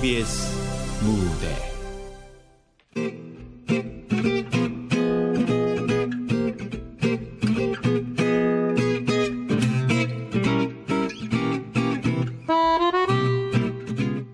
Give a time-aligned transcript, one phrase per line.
[0.00, 0.48] KBS
[1.02, 1.44] 무대.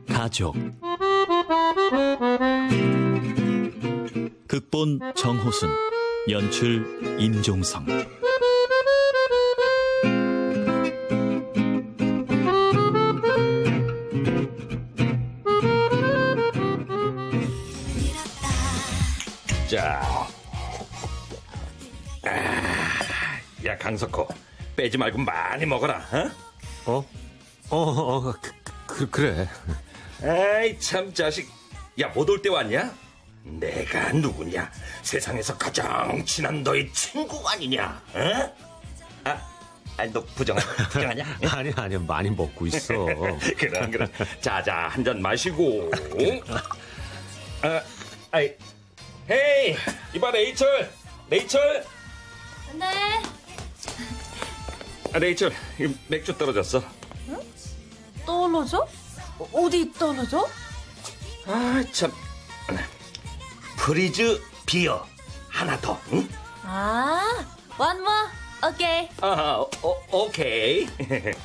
[0.06, 0.54] 가족.
[4.46, 5.68] 극본 정호순
[6.30, 7.86] 연출 임종성
[24.86, 26.30] 빼지 말고 많이 먹어라, 어?
[26.92, 27.04] 어?
[27.70, 28.52] 어, 어, 그,
[28.86, 29.48] 그, 그래.
[30.22, 31.50] 아이, 참, 자식.
[32.00, 32.94] 야, 못 올 때 왔냐?
[33.42, 34.70] 내가 누구냐?
[35.02, 38.00] 세상에서 가장 친한 너의 친구 아니냐?
[38.14, 38.54] 어?
[39.24, 39.40] 아,
[39.96, 40.56] 아니, 너 부정,
[40.92, 41.24] 부정하냐?
[41.50, 42.94] 아니, 아니, 많이 먹고 있어.
[43.58, 44.08] 그럼, 그럼.
[44.40, 45.90] 자, 자, 한 잔 마시고.
[47.62, 47.80] 아,
[48.30, 48.52] 아이.
[49.28, 49.76] 헤이,
[50.14, 50.88] 이봐, 레이철.
[51.28, 51.84] 레이철.
[52.74, 52.86] 네.
[55.12, 56.82] 아, 레이철, 이 맥주 떨어졌어.
[58.24, 58.86] 떨어져?
[59.38, 60.46] 어, 어디 떨어져?
[61.46, 62.12] 아, 참.
[63.76, 65.06] Please beer.
[65.48, 66.28] 하나 더, 응?
[66.64, 67.22] 아,
[67.78, 68.28] one more.
[68.68, 69.08] 오케이.
[69.20, 70.86] 아, 오, 오케이.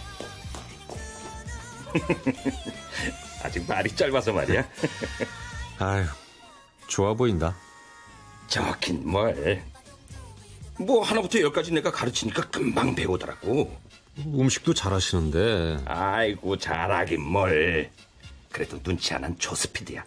[3.43, 4.67] 아직 말이 짧아서 말이야.
[5.79, 6.05] 아유,
[6.87, 7.55] 좋아 보인다.
[8.47, 9.63] 저긴 뭘.
[10.79, 13.75] 뭐, 하나부터 열까지 내가 가르치니까 금방 배우더라고.
[14.25, 15.83] 음식도 잘하시는데.
[15.85, 17.89] 아이고, 잘하긴 뭘.
[18.51, 20.03] 그래도 눈치 안한 초스피드야.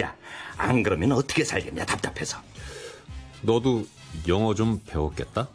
[0.00, 0.14] 야,
[0.56, 2.38] 안 그러면 어떻게 살겠냐, 답답해서.
[3.42, 3.86] 너도
[4.28, 5.48] 영어 좀 배웠겠다?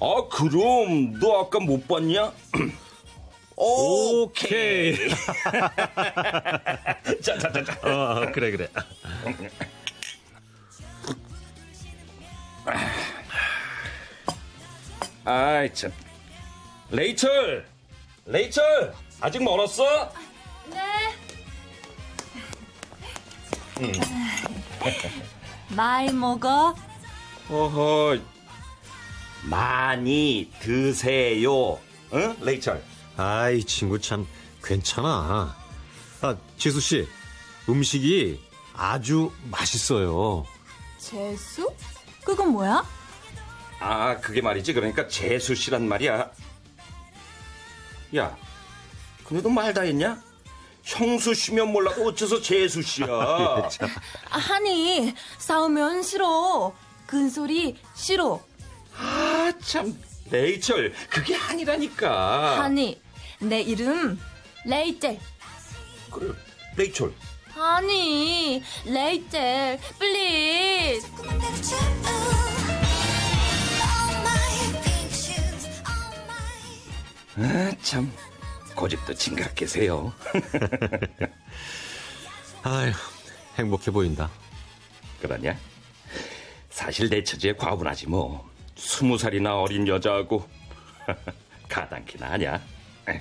[0.00, 2.32] 아, 그럼, 너 아까 못 봤냐?
[3.56, 4.96] 오케이.
[7.22, 7.78] 자, 자, 자, 자.
[7.82, 8.68] 어, 그래, 그래.
[15.24, 15.90] 아이, 참.
[16.90, 17.66] 레이철!
[18.26, 18.94] 레이철!
[19.20, 20.12] 아직 멀었어?
[20.66, 21.14] 네.
[25.70, 26.74] 많이 먹어.
[27.48, 28.18] 어허.
[29.44, 31.78] 많이 드세요.
[32.12, 32.36] 응?
[32.40, 32.82] 레이철.
[33.16, 34.26] 아이, 친구 참
[34.62, 35.56] 괜찮아.
[36.20, 37.08] 아, 지수 씨,
[37.68, 38.40] 음식이
[38.74, 40.44] 아주 맛있어요.
[40.98, 41.72] 재수?
[42.24, 42.84] 그건 뭐야?
[43.86, 44.72] 아, 그게 말이지.
[44.72, 46.30] 그러니까 재수 씨란 말이야.
[48.16, 48.36] 야,
[49.24, 50.22] 근데 너 말 다 했냐?
[50.84, 53.06] 형수 씨면 몰라도 어째서 재수 씨야.
[54.30, 56.72] 아니, 싸우면 싫어.
[57.06, 58.42] 큰소리 싫어.
[58.96, 59.98] 아, 참.
[60.30, 62.62] 레이철, 그게 아니라니까.
[62.62, 63.00] 아니,
[63.40, 64.18] 내 이름
[64.64, 65.18] 레이첼.
[66.10, 66.32] 그래,
[66.76, 67.12] 레이철.
[67.56, 71.06] 아니, 레이첼, please.
[77.36, 78.12] 아, 참.
[78.74, 80.12] 고집도 징그럽게 세요.
[82.62, 82.92] 아유,
[83.56, 84.30] 행복해 보인다.
[85.20, 85.56] 그러냐?
[86.70, 88.50] 사실 내 처지에 과분하지 뭐.
[88.76, 90.48] 스무 살이나 어린 여자하고
[91.68, 92.60] 가당키나 하냐?
[93.08, 93.20] 응.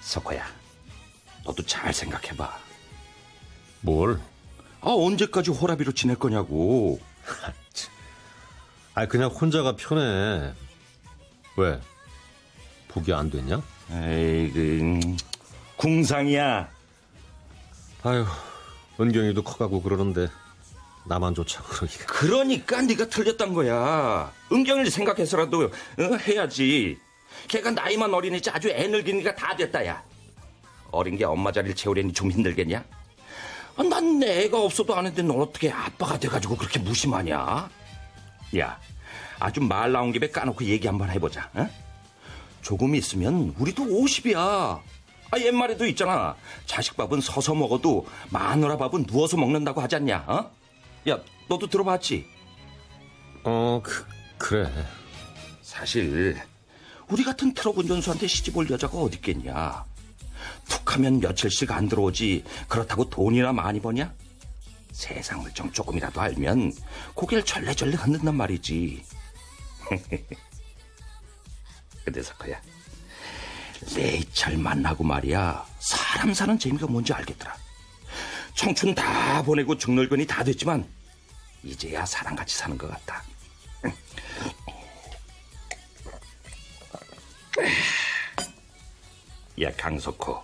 [0.00, 0.46] 석호야,
[1.44, 2.58] 너도 잘 생각해봐.
[3.80, 4.20] 뭘?
[4.80, 7.00] 아 언제까지 호라비로 지낼 거냐고.
[8.94, 10.52] 아, 그냥 혼자가 편해.
[11.58, 11.80] 왜?
[12.86, 13.60] 복이 안 됐냐?
[13.90, 15.16] 에이그 음,
[15.76, 16.68] 궁상이야.
[18.04, 18.24] 아유,
[19.00, 20.28] 은경이도 커가고 그러는데
[21.06, 22.06] 나만 좋자고 그러기가.
[22.06, 24.32] 그러니까 네가 틀렸단 거야.
[24.52, 26.96] 은경을 생각해서라도 어, 해야지.
[27.48, 30.02] 걔가 나이만 어리니지 아주 애늙은이가 다 됐다 야.
[30.92, 32.84] 어린 게 엄마 자리를 채우려니 좀 힘들겠냐?
[33.76, 37.68] 아, 난 애가 없어도 아는데 넌 어떻게 아빠가 돼가지고 그렇게 무심하냐?
[38.58, 38.80] 야,
[39.40, 41.50] 아주 말 나온 김에 까놓고 얘기 한번 해보자.
[41.54, 41.68] 어?
[42.62, 44.38] 조금 있으면 우리도 50이야.
[45.30, 46.36] 아, 옛말에도 있잖아.
[46.66, 50.24] 자식 밥은 서서 먹어도 마누라 밥은 누워서 먹는다고 하지 않냐?
[50.26, 50.50] 어?
[51.10, 51.18] 야,
[51.48, 52.26] 너도 들어봤지?
[53.44, 54.04] 어, 그,
[54.38, 54.70] 그래.
[55.62, 56.36] 사실
[57.08, 59.84] 우리 같은 트럭 운전수한테 시집 올 여자가 어딨겠냐.
[60.68, 64.12] 툭하면 며칠씩 안 들어오지 그렇다고 돈이나 많이 버냐?
[64.92, 66.72] 세상을 좀 조금이라도 알면
[67.14, 69.04] 고개를 절레절레 흔든단 말이지.
[72.04, 72.60] 근데 석호야
[73.94, 77.54] 레이철 만나고 말이야 사람 사는 재미가 뭔지 알겠더라.
[78.54, 80.86] 청춘 다 보내고 중늙은이 다 됐지만
[81.62, 83.22] 이제야 사람같이 사는 것 같다.
[89.60, 90.42] 야 강석호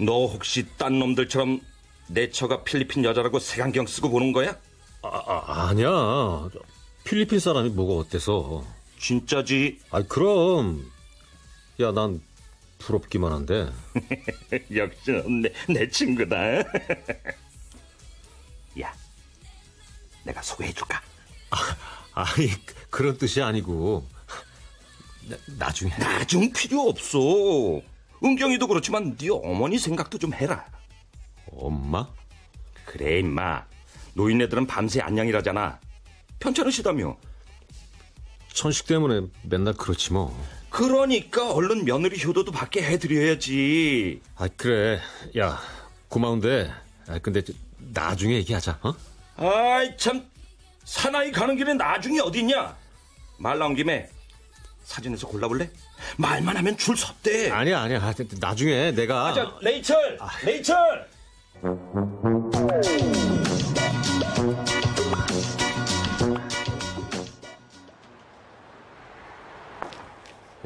[0.00, 1.60] 너 혹시 딴 놈들처럼
[2.08, 4.56] 내 처가 필리핀 여자라고 색안경 쓰고 보는 거야?
[5.02, 5.88] 아, 아, 아니야.
[7.06, 8.64] 저, 필리핀 사람이 뭐가 어때서?
[8.98, 9.80] 진짜지?
[9.90, 10.90] 아, 그럼.
[11.80, 12.20] 야, 난
[12.78, 13.70] 부럽기만 한데.
[14.74, 15.12] 역시
[15.42, 16.36] 내, 내 친구다.
[18.80, 18.92] 야,
[20.24, 21.00] 내가 소개해줄까?
[22.12, 22.50] 아니,
[22.90, 24.06] 그런 뜻이 아니고.
[25.28, 25.90] 나, 나중에.
[25.96, 27.18] 나중 필요 없어.
[28.24, 30.66] 은경이도 그렇지만 네 어머니 생각도 좀 해라.
[31.52, 32.08] 엄마?
[32.84, 33.64] 그래 임마.
[34.14, 35.85] 노인네들은 밤새 안녕이라잖아.
[36.38, 37.16] 편찮으시다며.
[38.52, 40.34] 천식 때문에 맨날 그렇지 뭐.
[40.70, 44.20] 그러니까 얼른 며느리 효도도 받게 해드려야지.
[44.36, 45.00] 아, 그래.
[45.38, 45.60] 야,
[46.08, 46.70] 고마운데.
[47.08, 48.94] 아, 근데 저, 나중에 얘기하자, 어?
[49.36, 50.28] 아이 참
[50.84, 52.76] 사나이 가는 길에 나중에 어딨냐?
[53.38, 54.08] 말 나온 김에
[54.84, 55.70] 사진에서 골라볼래?
[56.16, 57.50] 말만 하면 줄 섰대.
[57.50, 57.98] 아니야, 아니야.
[58.02, 59.26] 아, 나중에 내가.
[59.26, 60.18] 아, 저, 레이철!
[60.44, 61.08] 레이철!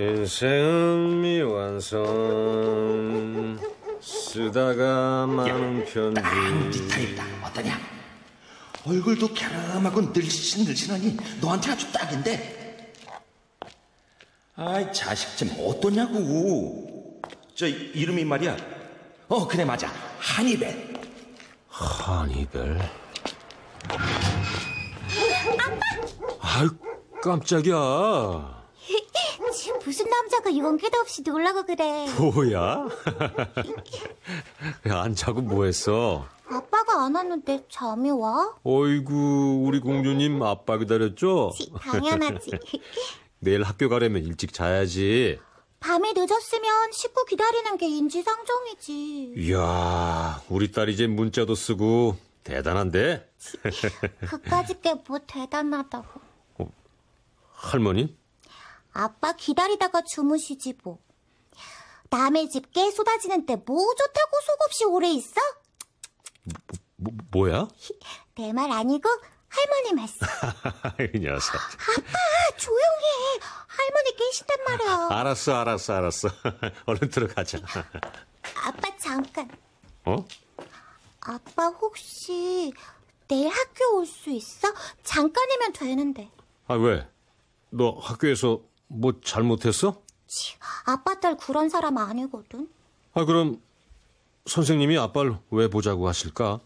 [0.01, 2.01] 인생은 미완성
[4.01, 7.23] 쓰다가 많은 편지 네 타입이다.
[7.45, 7.79] 어떠냐?
[8.87, 12.95] 얼굴도 갸름하고 늘씬늘씬하니 너한테 아주 딱인데.
[14.57, 17.21] 아이 자식 좀 어떠냐고.
[17.55, 18.57] 저 이름이 말이야.
[19.29, 19.93] 어 그래 맞아.
[20.19, 20.99] 한이벨.
[21.69, 22.81] 한이별
[26.41, 26.71] 아유
[27.23, 28.60] 깜짝이야
[29.85, 32.07] 무슨 남자가 용기도 없이 놀라고 그래.
[32.19, 32.87] 뭐야?
[34.89, 36.27] 야, 안 자고 뭐 했어?
[36.49, 38.55] 아빠가 안 왔는데 잠이 와?
[38.65, 41.53] 어이구 우리 공주님 아빠 기다렸죠?
[41.57, 42.51] 치, 당연하지.
[43.41, 45.39] 내일 학교 가려면 일찍 자야지
[45.79, 49.35] 밤이 늦었으면 식구 기다리는 게 인지상정이지.
[49.37, 53.31] 이야 우리 딸 이제 문자도 쓰고 대단한데?
[54.27, 56.21] 그까짓 게 뭐 대단하다고.
[57.55, 58.15] 할머니?
[58.93, 60.99] 아빠 기다리다가 주무시지 뭐.
[62.11, 65.41] 남의 집 깨 쏟아지는 때 뭐 좋다고 속없이 오래 있어?
[66.97, 67.69] 뭐, 뭐 야?
[68.35, 69.09] 내 말 아니고
[69.49, 70.19] 할머니 말씀.
[71.15, 73.41] 이 녀석 아빠 조용히 해.
[73.67, 75.09] 할머니 깨신단 말이야.
[75.11, 76.29] 알았어 알았어 알았어
[76.87, 77.59] 얼른 들어가자
[78.65, 79.51] 아빠 잠깐.
[80.05, 80.25] 어?
[81.21, 82.73] 아빠 혹시
[83.29, 84.69] 내일 학교 올 수 있어?
[85.05, 86.31] 잠깐이면 되는데.
[86.67, 87.07] 아 왜?
[87.71, 88.61] 너 학교에서
[88.93, 90.03] 뭐 잘못했어?
[90.27, 90.55] 치,
[90.85, 92.69] 아빠 딸 그런 사람 아니거든.
[93.15, 93.61] 아 그럼
[94.47, 96.61] 선생님이 아빠를 왜 보자고 하실까?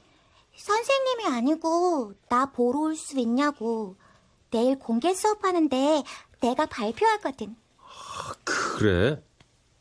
[0.56, 3.96] 선생님이 아니고 나 보러 올 수 있냐고.
[4.50, 6.02] 내일 공개 수업하는데
[6.40, 7.56] 내가 발표하거든.
[8.44, 9.22] 그래?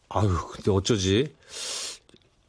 [0.09, 1.35] 아유 근데 어쩌지?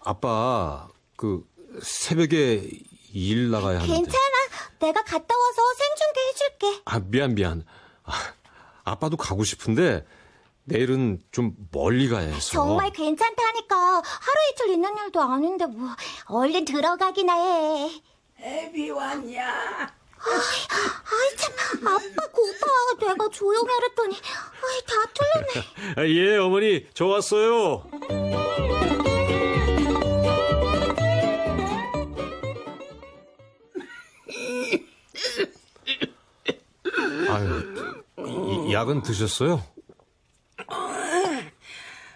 [0.00, 1.46] 아빠 그
[1.82, 2.68] 새벽에
[3.12, 4.34] 일 나가야 하는데 괜찮아.
[4.80, 6.82] 내가 갔다 와서 생중계 해줄게.
[6.86, 7.64] 아 미안 미안
[8.04, 8.12] 아,
[8.84, 10.04] 아빠도 가고 싶은데
[10.64, 13.76] 내일은 좀 멀리 가야 해서 정말 괜찮다니까.
[13.76, 14.02] 하루
[14.52, 15.88] 이틀 있는 일도 아닌데 뭐.
[16.26, 17.90] 얼른 들어가기나 해.
[18.40, 19.46] 애비 왔냐?
[20.26, 23.06] 아이 참 아빠 고봐.
[23.08, 25.94] 내가 조용히 하랬더니 아이 다 틀렸네.
[26.00, 27.84] 아, 예 어머니 저 왔어요
[37.28, 37.73] 아유 이-
[38.72, 39.62] 약은 드셨어요?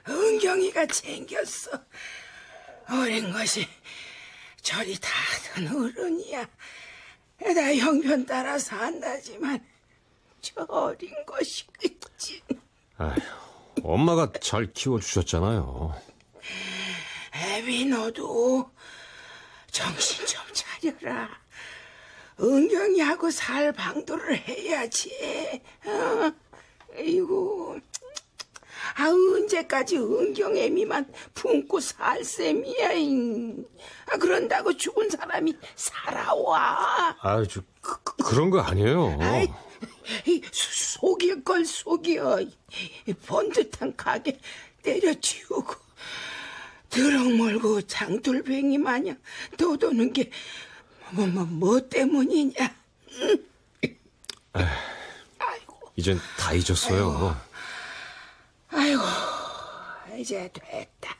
[0.08, 1.70] 은경이가 챙겼어.
[2.90, 3.66] 어린 것이
[4.62, 6.48] 저리 다든 어른이야.
[7.54, 9.64] 나 형편 따라 산다지만
[10.40, 12.42] 저 어린 것이 그치.
[12.96, 13.16] 아휴,
[13.82, 15.94] 엄마가 잘 키워주셨잖아요.
[17.34, 18.70] 애비 너도
[19.70, 21.28] 정신 좀 차려라.
[22.40, 25.60] 은경이 하고 살 방도를 해야지.
[25.84, 26.32] 어?
[26.96, 27.78] 아이고.
[28.96, 33.64] 아, 언제까지 은경애미만 품고 살 셈이야, 잉.
[34.10, 37.16] 아, 그런다고 죽은 사람이 살아와.
[37.48, 39.18] 저, 그, 그- 그런 거 아니에요.
[39.20, 39.46] 아이,
[40.50, 42.40] 속일 걸 속여.
[43.06, 44.38] 이 번듯한 가게
[44.82, 45.74] 때려치우고
[46.90, 49.18] 드럭 몰고 장돌뱅이 마냥
[49.56, 50.30] 떠도는 게
[51.12, 52.76] 뭐, 뭐, 뭐 때문이냐?
[53.12, 53.46] 응?
[55.38, 57.40] 아이고, 이젠 다 잊었어요.
[58.68, 59.02] 아이고,
[60.18, 61.16] 이제 됐다.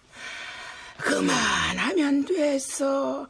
[0.98, 3.28] 그만하면 됐어.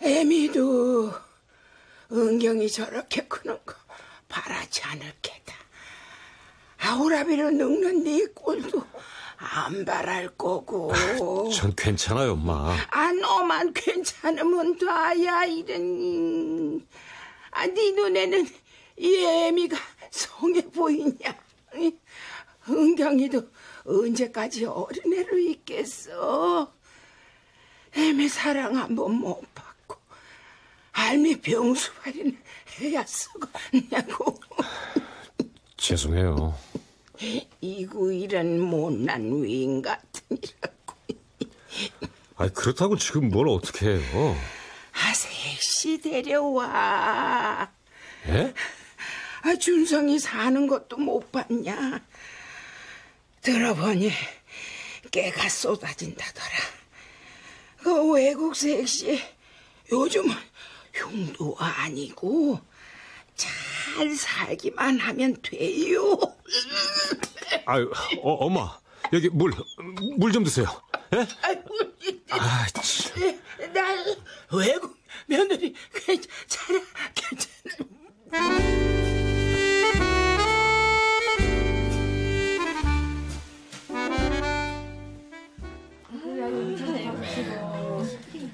[0.00, 1.12] 애미도
[2.10, 3.74] 은경이 저렇게 크는 거
[4.28, 5.54] 바라지 않을 게다.
[6.78, 8.82] 아우라비를 늙는 네 꼴도
[9.38, 10.92] 안 바랄 거고.
[11.54, 12.76] 전 괜찮아요, 엄마.
[12.90, 16.84] 아, 너만 괜찮으면 다야, 이런.
[17.52, 18.46] 아, 네 눈에는
[18.96, 19.76] 이 애미가
[20.10, 21.36] 성해 보이냐?
[21.76, 21.94] 이,
[22.68, 23.42] 은경이도
[23.86, 26.72] 언제까지 어린애로 있겠어?
[27.94, 29.96] 애미 사랑 한번 못 받고,
[30.92, 32.36] 알미 병수발이나
[32.80, 34.38] 해야 쓰겠냐고.
[35.76, 36.54] 죄송해요.
[37.60, 40.94] 이구 이런 못난 위인 같으니라고.
[42.36, 44.36] 아 그렇다고 지금 뭘 어떻게 해요?
[44.92, 47.70] 아, 셋이 데려와.
[48.28, 48.54] 예?
[49.42, 52.00] 아, 준성이 사는 것도 못 봤냐?
[53.42, 54.10] 들어보니
[55.10, 56.56] 깨가 쏟아진다더라.
[57.78, 59.22] 그 외국 섹시
[59.90, 60.34] 요즘은
[60.92, 62.60] 흉도 아니고
[63.94, 66.18] 잘 살기만 하면 돼요.
[67.66, 67.90] 아유,
[68.22, 68.78] 어, 엄마.
[69.12, 69.52] 여기 물,
[70.18, 70.66] 물 좀 드세요.
[71.14, 71.26] 예?
[72.30, 73.38] 아, 참.
[73.72, 73.82] 나
[74.52, 76.80] 외국 며느리 괜찮아,
[77.14, 77.88] 괜찮아.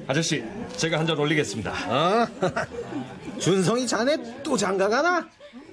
[0.06, 0.44] 아저씨,
[0.76, 1.72] 제가 한 잔 올리겠습니다.
[3.38, 5.28] 준성이 자네 또 장가가나?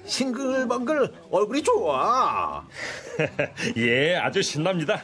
[0.06, 2.66] 싱글벙글 얼굴이 좋아.
[3.78, 5.04] 예, 아주 신납니다.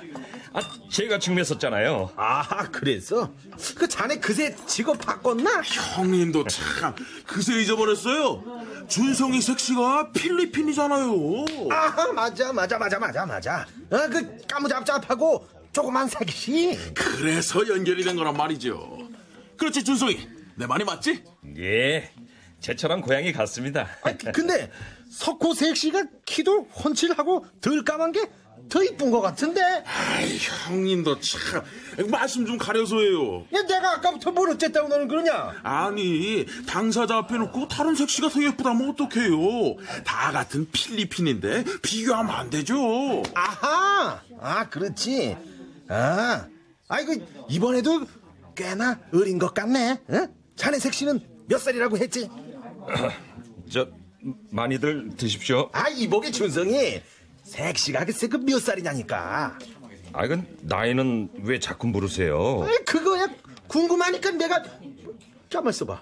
[0.54, 0.60] 아,
[0.92, 2.12] 제가 증명했었잖아요.
[2.16, 3.32] 아, 그랬어?
[3.76, 5.62] 그 자네 그새 직업 바꿨나?
[5.62, 8.44] 형님도 참 그새 잊어버렸어요.
[8.88, 11.46] 준성이 섹시가 필리핀이잖아요.
[11.70, 13.66] 아, 맞아, 맞아, 맞아, 맞아, 맞아.
[13.92, 16.78] 아, 그 까무잡잡하고 조그만 색시.
[16.96, 19.07] 그래서 연결이 된 거란 말이죠.
[19.58, 21.24] 그렇지 준성이 내 말이 맞지?
[21.58, 22.12] 예,
[22.60, 23.88] 제처럼 고양이 같습니다.
[24.04, 24.72] 아, 근데
[25.12, 28.22] 석호 색시가 키도 훤칠하고 덜 까만 게
[28.70, 29.62] 더 이쁜 것 같은데?
[29.86, 31.64] 아이 형님도 참
[32.10, 33.46] 말씀 좀 가려서 해요.
[33.54, 35.54] 야, 내가 아까부터 뭘 어쨌다고 너는 그러냐?
[35.64, 39.78] 아니 당사자 앞에 놓고 다른 섹시가 더 예쁘다면 어떡해요.
[40.04, 43.24] 다 같은 필리핀인데 비교하면 안 되죠.
[43.34, 44.22] 아하!
[44.40, 45.38] 아, 그렇지.
[45.88, 46.48] 아,
[46.90, 47.14] 아이고,
[47.50, 48.06] 이번에도
[48.62, 50.02] 꽤나 어린 것 같네.
[50.10, 50.28] 응?
[50.56, 52.30] 자네 색시는 몇 살이라고 했지?
[53.72, 53.88] 저,
[54.50, 55.70] 많이들 드십시오.
[55.72, 57.02] 아, 이복의 준성이
[57.44, 59.58] 색시가 글쎄 그 몇 살이냐니까.
[60.14, 62.64] 아, 이건 나이는 왜 자꾸 물으세요?
[62.68, 63.28] 아이, 그거야
[63.68, 64.64] 궁금하니까 내가
[65.52, 66.02] 가만 있어봐.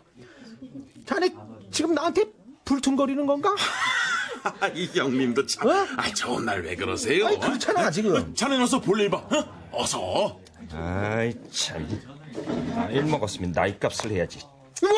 [1.05, 1.29] 자네
[1.71, 2.23] 지금 나한테
[2.63, 3.53] 불퉁거리는 건가?
[4.73, 5.67] 이 형님도 참.
[5.67, 5.71] 어?
[5.97, 7.27] 아 좋은 날 왜 그러세요?
[7.27, 8.33] 아니, 그렇잖아, 지금.
[8.33, 9.17] 자네 어서 볼일 봐.
[9.17, 9.69] 어?
[9.71, 10.39] 어서.
[10.71, 11.87] 아이, 참.
[12.75, 14.39] 나이 먹었으면 나이 값을 해야지.
[14.81, 14.91] 뭐?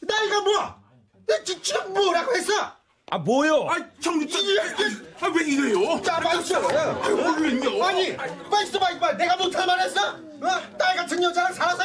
[0.00, 0.76] 나이가 뭐야?
[1.28, 2.52] 나 지- 지금 뭐라고 했어?
[3.08, 3.68] 아, 뭐요?
[3.70, 4.38] 아 형님 저,
[5.20, 6.00] 아, 왜 이래요?
[6.02, 6.60] 자, 맛있어.
[7.40, 7.84] 웬요?
[7.84, 8.12] 아니,
[8.50, 9.12] 맛있어, 맛있어.
[9.12, 10.08] 내가 못할 말했어?
[10.10, 10.76] 어?
[10.78, 11.84] 딸 같은 여자랑 살아서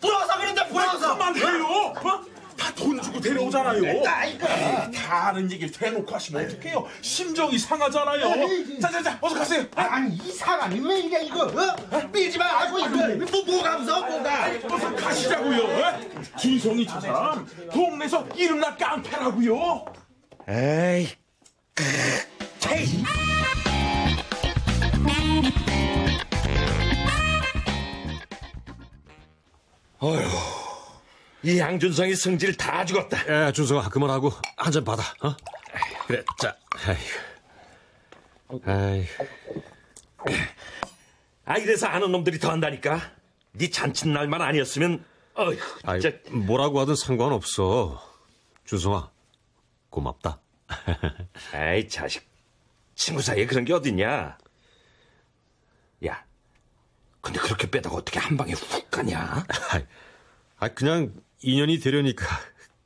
[0.00, 1.16] 부러워서 그런데 부러워서.
[1.16, 1.64] 그만해요.
[1.64, 2.24] 어?
[2.58, 4.02] 다 돈 주고 데려오잖아요.
[4.06, 4.46] 아이고.
[4.92, 6.86] 다 아는 얘기를 대놓고 하시면 어떡해요?
[7.00, 8.26] 심정이 상하잖아요.
[8.50, 9.64] 에이, 자자자 어서 가세요.
[9.74, 11.44] 아니, 이 사람이 왜 이래, 이거?
[11.44, 12.00] 어?
[12.12, 12.88] 밀지 말고, 이거.
[12.88, 14.50] 뭐, 뭐가 무서워, 뭐가?
[14.70, 15.62] 어서 가시자고요.
[15.64, 16.00] 어?
[16.38, 19.84] 준성이 저 사람 동네에서 이름나 깡패라고요.
[20.48, 21.08] 에이,
[21.80, 23.04] 이
[31.46, 33.46] 양준성이 성질 다 죽었다.
[33.48, 35.02] 예, 준성아, 그만하고 한 잔 받아.
[35.22, 35.34] 어?
[36.06, 38.62] 그래, 자, 아이고.
[38.66, 39.26] 아이고.
[41.44, 43.12] 아, 이래서 아는 놈들이 더 한다니까.
[43.52, 45.04] 네 잔칫날만 아니었으면,
[45.34, 46.16] 어휴, 아이, 진짜.
[46.30, 48.02] 뭐라고 하든 상관없어.
[48.64, 49.10] 준성아,
[49.90, 50.40] 고맙다.
[51.54, 52.28] 아이, 자식.
[52.94, 54.36] 친구 사이에 그런 게 어딨냐?
[56.06, 56.24] 야,
[57.20, 59.44] 근데 그렇게 빼다가 어떻게 한 방에 훅 가냐?
[59.70, 59.84] 아이,
[60.58, 62.26] 아, 그냥 인연이 되려니까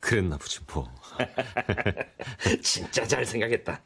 [0.00, 0.92] 그랬나 보지 뭐.
[2.62, 3.80] 진짜 잘 생각했다.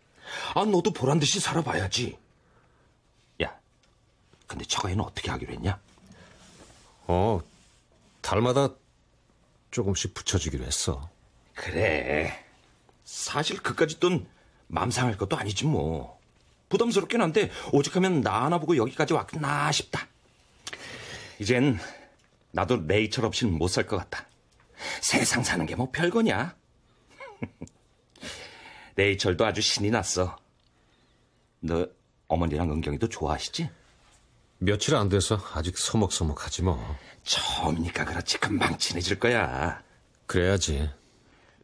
[0.55, 2.19] 아, 너도 보란 듯이 살아봐야지.
[3.43, 3.59] 야,
[4.47, 5.79] 근데 애는 어떻게 하기로 했냐?
[7.07, 7.41] 어,
[8.23, 8.71] 달마다
[9.71, 11.09] 조금씩 붙여주기로 했어.
[11.55, 12.45] 그래.
[13.05, 16.17] 사실 그까짓 돈맘 상할 것도 아니지 뭐.
[16.69, 20.09] 부담스럽긴 한데 오죽하면 나 하나 보고 여기까지 왔구나 싶다.
[21.39, 21.79] 이젠
[22.51, 24.26] 나도 레이첼 없이는 못 살 것 같다.
[25.01, 26.57] 세상 사는 게 뭐 별거냐?
[28.97, 30.37] 레이첼도 아주 신이 났어.
[31.61, 31.87] 너
[32.29, 33.69] 어머니랑 은경이도 좋아하시지?
[34.59, 36.97] 며칠 안 돼서 아직 서먹서먹하지 뭐.
[37.25, 39.83] 처음이니까 그렇지 금방 친해질 거야.
[40.27, 40.91] 그래야지.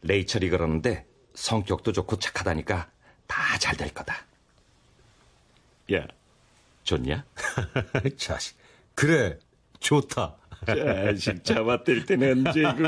[0.02, 2.90] 레이첼이 그러는데 성격도 좋고 착하다니까
[3.26, 4.26] 다 잘 될 거다.
[5.95, 6.07] 야,
[6.85, 7.25] 좋냐?
[8.19, 8.57] 자식.
[8.95, 9.38] 그래,
[9.81, 10.37] 좋다.
[10.66, 12.87] 자식 잡아들 때는 언제고.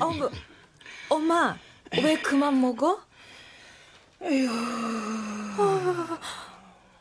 [0.00, 0.30] 어, 뭐,
[1.08, 1.56] 엄마,
[2.02, 3.00] 왜 그만 먹어?
[5.58, 6.18] 어,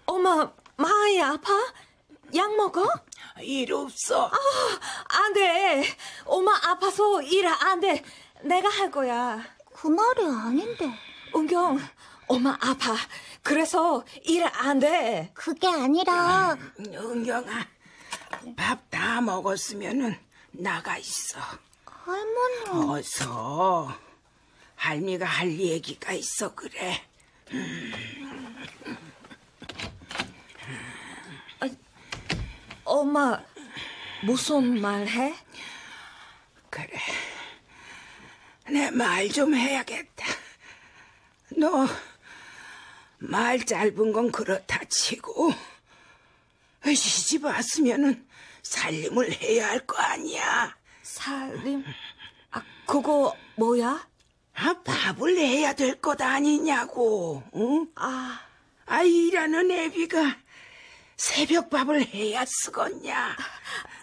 [0.05, 1.51] 엄마, 많이 아파?
[2.35, 2.85] 약 먹어?
[3.41, 4.29] 일 없어.
[5.07, 5.83] 안 돼.
[6.25, 8.03] 엄마 아파서 일 안 돼.
[8.43, 9.41] 내가 할 거야.
[9.73, 10.91] 그 말이 아닌데.
[11.35, 11.79] 은경,
[12.27, 12.95] 엄마 아파.
[13.43, 15.31] 그래서 일 안 돼.
[15.33, 17.67] 그게 아니라 은경아,
[18.55, 20.17] 밥 다 먹었으면은
[20.51, 21.39] 나가 있어.
[21.85, 22.89] 할머니.
[22.91, 23.95] 어서.
[24.75, 27.01] 할미가 할 얘기가 있어 그래.
[32.85, 33.39] 엄마,
[34.23, 35.35] 무슨 말 해?
[36.69, 36.89] 그래.
[38.69, 40.25] 내 말 좀 해야겠다.
[41.57, 41.87] 너
[43.21, 45.53] 말 짧은 건 그렇다 치고
[46.85, 48.25] 시집 왔으면은
[48.63, 50.73] 살림을 해야 할 거 아니야.
[51.03, 51.83] 살림?
[52.51, 54.07] 아, 그거 뭐야?
[54.55, 57.43] 아, 밥을 해야 될 것 아니냐고.
[57.55, 57.87] 응?
[57.95, 58.39] 아,
[58.85, 60.37] 아, 일하는 애비가
[61.17, 63.35] 새벽 밥을 해야 쓰겄냐.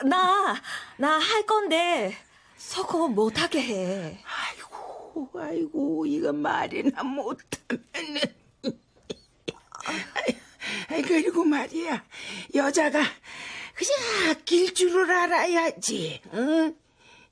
[0.04, 0.62] 나,
[0.98, 2.14] 나 할 건데,
[2.58, 4.24] 서거 못하게 해.
[4.24, 4.65] 아이고,
[5.34, 8.20] 아이고, 이거 말이나 못하면은.
[11.06, 12.04] 그리고 말이야,
[12.54, 13.00] 여자가
[13.74, 16.76] 그냥 아낄 줄을 알아야지, 응?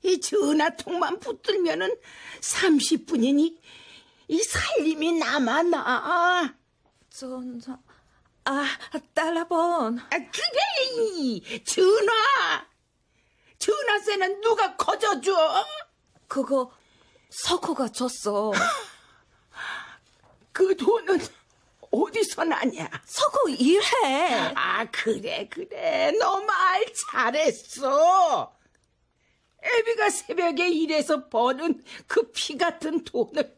[0.03, 1.95] 이 전화통만 붙들면은
[2.39, 3.57] 30분이니
[4.27, 6.55] 이 살림이 남아나.
[7.09, 7.77] 전, 저,
[8.45, 8.65] 아,
[9.13, 9.99] 달라본.
[9.99, 11.63] 아, 그래!
[11.63, 12.67] 전화!
[13.57, 15.65] 전화세는 누가 거저줘?
[16.27, 16.71] 그거,
[17.29, 18.51] 석호가 줬어.
[20.51, 21.19] 그 돈은
[21.91, 22.89] 어디서 나냐?
[23.05, 24.33] 석호 일해.
[24.55, 26.11] 아, 그래, 그래.
[26.19, 28.53] 너 말 잘했어.
[29.63, 33.55] 애비가 새벽에 일해서 버는 그 피 같은 돈을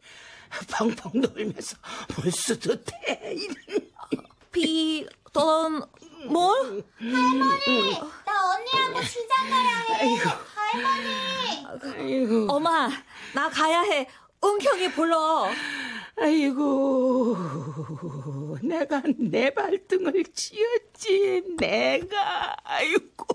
[0.70, 1.76] 펑펑 놀면서
[2.16, 3.36] 뭘 쓰도 돼.
[4.50, 5.82] 비, 돈,
[6.26, 6.84] 뭘?
[6.98, 7.10] 나
[8.54, 9.94] 언니하고 시장 가야 해.
[10.00, 11.66] 아이고, 할머니.
[11.96, 12.88] 아이고, 엄마,
[13.34, 14.08] 나 가야 해.
[14.42, 15.48] 은경이 불러.
[16.20, 17.36] 아이고.
[18.62, 21.44] 내가 내 발등을 쥐었지.
[21.58, 22.56] 내가.
[22.64, 23.26] 아이고.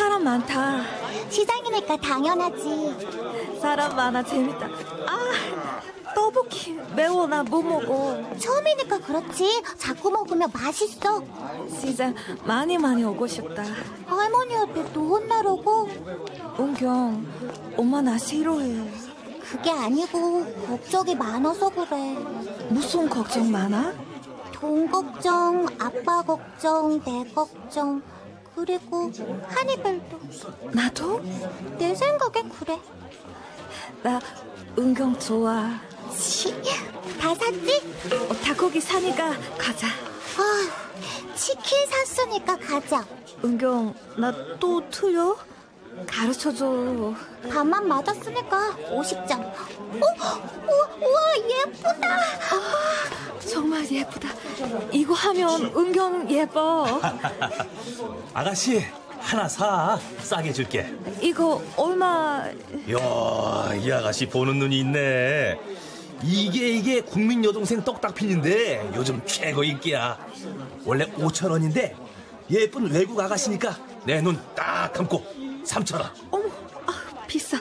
[0.00, 0.80] 사람 많다.
[1.28, 3.58] 시장이니까 당연하지.
[3.60, 4.66] 사람 많아, 재밌다.
[4.66, 8.16] 아, 떡볶이 매워, 나 못 먹어.
[8.38, 9.62] 처음이니까 그렇지.
[9.76, 11.22] 자꾸 먹으면 맛있어.
[11.78, 13.62] 시장 많이 많이 오고 싶다.
[14.06, 15.90] 할머니한테 또 혼나려고?
[16.58, 17.26] 은경,
[17.76, 18.90] 엄마 나 싫어해.
[19.50, 22.16] 그게 아니고 걱정이 많아서 그래.
[22.70, 23.92] 무슨 걱정 많아?
[24.52, 28.00] 돈 걱정, 아빠 걱정, 내 걱정,
[28.64, 29.10] 그리고
[29.48, 30.20] 한이별도.
[30.72, 31.22] 나도?
[31.78, 32.78] 내 생각엔 그래.
[34.02, 34.20] 나
[34.78, 35.80] 은경 좋아.
[36.14, 36.52] 치,
[37.18, 37.94] 다 샀지?
[38.28, 39.86] 어, 닭고기 사니까 가자.
[39.86, 43.02] 아, 치킨 샀으니까 가자.
[43.42, 45.34] 은경, 나 또 틀려?
[46.06, 47.14] 가르쳐줘.
[47.50, 49.40] 밥만 맞았으니까 50점.
[49.40, 49.54] 어?
[50.02, 52.18] 우와, 우와 예쁘다.
[53.50, 54.28] 정말 예쁘다.
[54.92, 57.00] 이거 하면 은경 예뻐.
[58.34, 58.84] 아가씨
[59.18, 62.44] 하나 사 싸게 줄게 이거 얼마?
[62.88, 65.60] 이야 이 아가씨 보는 눈이 있네
[66.22, 70.18] 이게 이게 국민 여동생 떡닭핀인데 요즘 최고 인기야
[70.84, 71.94] 원래 5천 원인데
[72.50, 75.22] 예쁜 외국 아가씨니까 내 눈 딱 감고
[75.64, 76.69] 3천 원 어머, 아,
[77.30, 77.56] 비싸.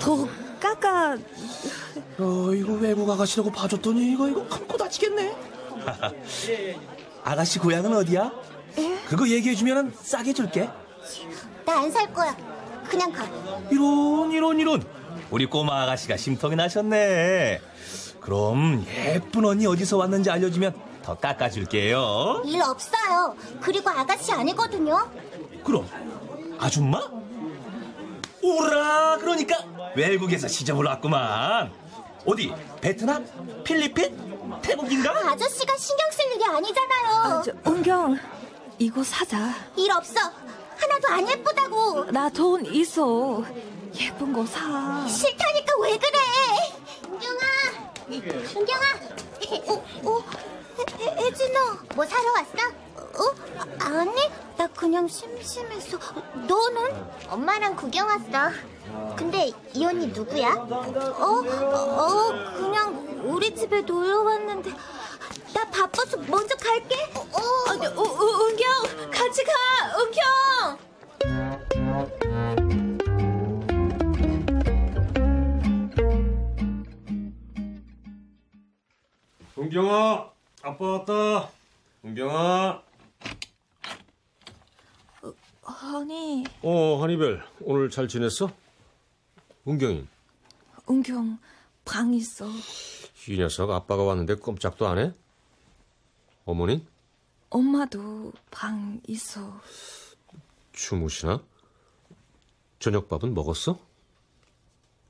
[0.00, 1.16] 더, 더 깎아.
[2.18, 5.32] 어, 이거 외국 아가씨라고 봐줬더니 이거 이거 감고 다치겠네
[7.22, 8.32] 아가씨 고향은 어디야?
[9.08, 10.68] 그거 얘기해주면 싸게 줄게
[11.64, 12.36] 나 안 살 거야.
[12.88, 13.24] 그냥 가.
[13.70, 14.84] 이런 이런 이런
[15.30, 17.60] 우리 꼬마 아가씨가 심통이 나셨네
[18.20, 23.36] 그럼 예쁜 언니 어디서 왔는지 알려주면 더 깎아줄게요 일 없어요.
[23.60, 25.08] 그리고 아가씨 아니거든요.
[25.64, 25.86] 그럼
[26.58, 27.00] 아줌마?
[28.46, 29.56] 오라 그러니까
[29.96, 31.72] 외국에서 시집을 왔구만
[32.24, 33.26] 어디 베트남?
[33.64, 34.60] 필리핀?
[34.62, 35.10] 태국인가?
[35.30, 37.08] 아저씨가 신경 쓸 일이 아니잖아요.
[37.10, 38.18] 아, 저, 은경,
[38.78, 39.54] 이거 사자.
[39.76, 40.20] 일 없어.
[40.76, 42.04] 하나도 안 예쁘다고.
[42.10, 43.42] 나 돈 있어.
[44.00, 45.06] 예쁜 거 사.
[45.08, 46.18] 싫다니까 왜 그래?
[47.04, 48.86] 은경아, 은경아,
[49.72, 50.24] 어, 어,
[51.18, 52.85] 혜진아, 뭐 사러 왔어?
[53.18, 53.34] 어?
[53.80, 54.12] 아니,
[54.56, 55.98] 나 그냥 심심해서.
[56.46, 57.04] 너는?
[57.28, 58.52] 엄마랑 구경 왔어.
[59.16, 60.50] 근데 이 언니 누구야?
[60.54, 61.24] 어?
[61.24, 64.70] 어, 그냥 우리 집에 놀러 왔는데.
[65.54, 66.94] 나 바빠서 먼저 갈게.
[67.14, 67.38] 어, 어.
[67.40, 69.52] 어, 어, 어, 은경, 같이 가,
[70.00, 71.76] 은경.
[79.58, 80.30] 은경아,
[80.62, 81.48] 아빠 왔다.
[82.04, 82.82] 은경아.
[85.66, 88.48] 아니, 어, 하니벨, 오늘 잘 지냈어?
[89.66, 90.06] 은경이,
[90.88, 91.38] 은경
[91.84, 92.46] 방 있어.
[93.28, 95.12] 이 녀석 아빠가 왔는데 꼼짝도 안 해?
[96.44, 96.86] 어머니?
[97.50, 99.60] 엄마도 방 있어.
[100.72, 101.42] 주무시나?
[102.78, 103.80] 저녁밥은 먹었어?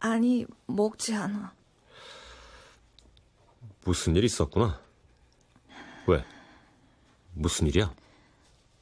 [0.01, 1.53] 아니, 먹지 않아.
[3.85, 4.81] 무슨 일 있었구나.
[6.07, 6.25] 왜?
[7.35, 7.95] 무슨 일이야?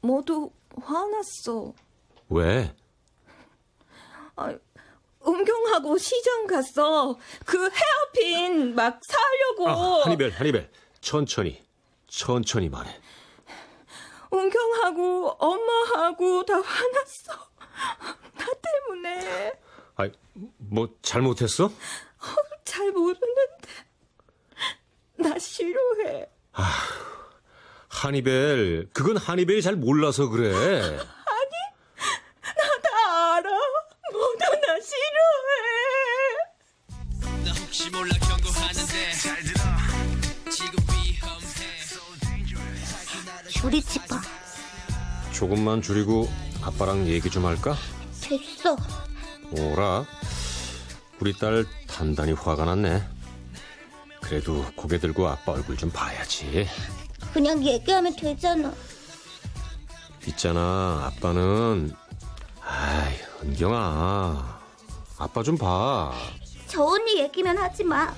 [0.05, 0.51] 모두
[0.83, 1.73] 화났어.
[2.29, 2.77] 왜?
[4.37, 4.55] 아,
[5.27, 7.19] 은경하고 시장 갔어.
[7.47, 9.69] 그 헤어핀 막 사려고.
[9.69, 10.71] 아, 하니벨, 하니벨.
[11.01, 11.65] 천천히,
[12.07, 12.91] 천천히 말해.
[14.31, 17.33] 은경하고 엄마하고 다 화났어.
[18.37, 18.47] 나
[18.87, 19.53] 때문에.
[19.97, 20.13] 아이,
[20.59, 21.71] 뭐 잘못했어?
[22.65, 23.57] 잘 모르는데.
[25.17, 26.29] 나 싫어해.
[27.99, 30.51] 하니벨, 그건 하니벨이 잘 몰라서 그래.
[32.43, 33.49] 나다 알아.
[34.13, 35.55] 모두 나 싫어해.
[37.45, 39.61] 나 혹시 몰라 경고하는데 잘 들어
[40.51, 41.47] 지금 위험해
[43.65, 44.21] 우리 집 봐.
[45.33, 46.29] 조금만 줄이고
[46.63, 47.77] 아빠랑 얘기 좀 할까?
[48.21, 48.77] 됐어.
[49.53, 50.05] 오라.
[51.21, 53.05] 우리 딸 단단히 화가 났네.
[54.21, 56.67] 그래도 고개 들고 아빠 얼굴 좀 봐야지.
[57.35, 58.73] 그냥 얘기하면 되잖아.
[60.25, 61.93] 있잖아, 아빠는.
[62.63, 64.61] 아이, 은경아.
[65.19, 66.15] 아빠 좀 봐.
[66.69, 68.15] 저 언니 얘기면 하지 마.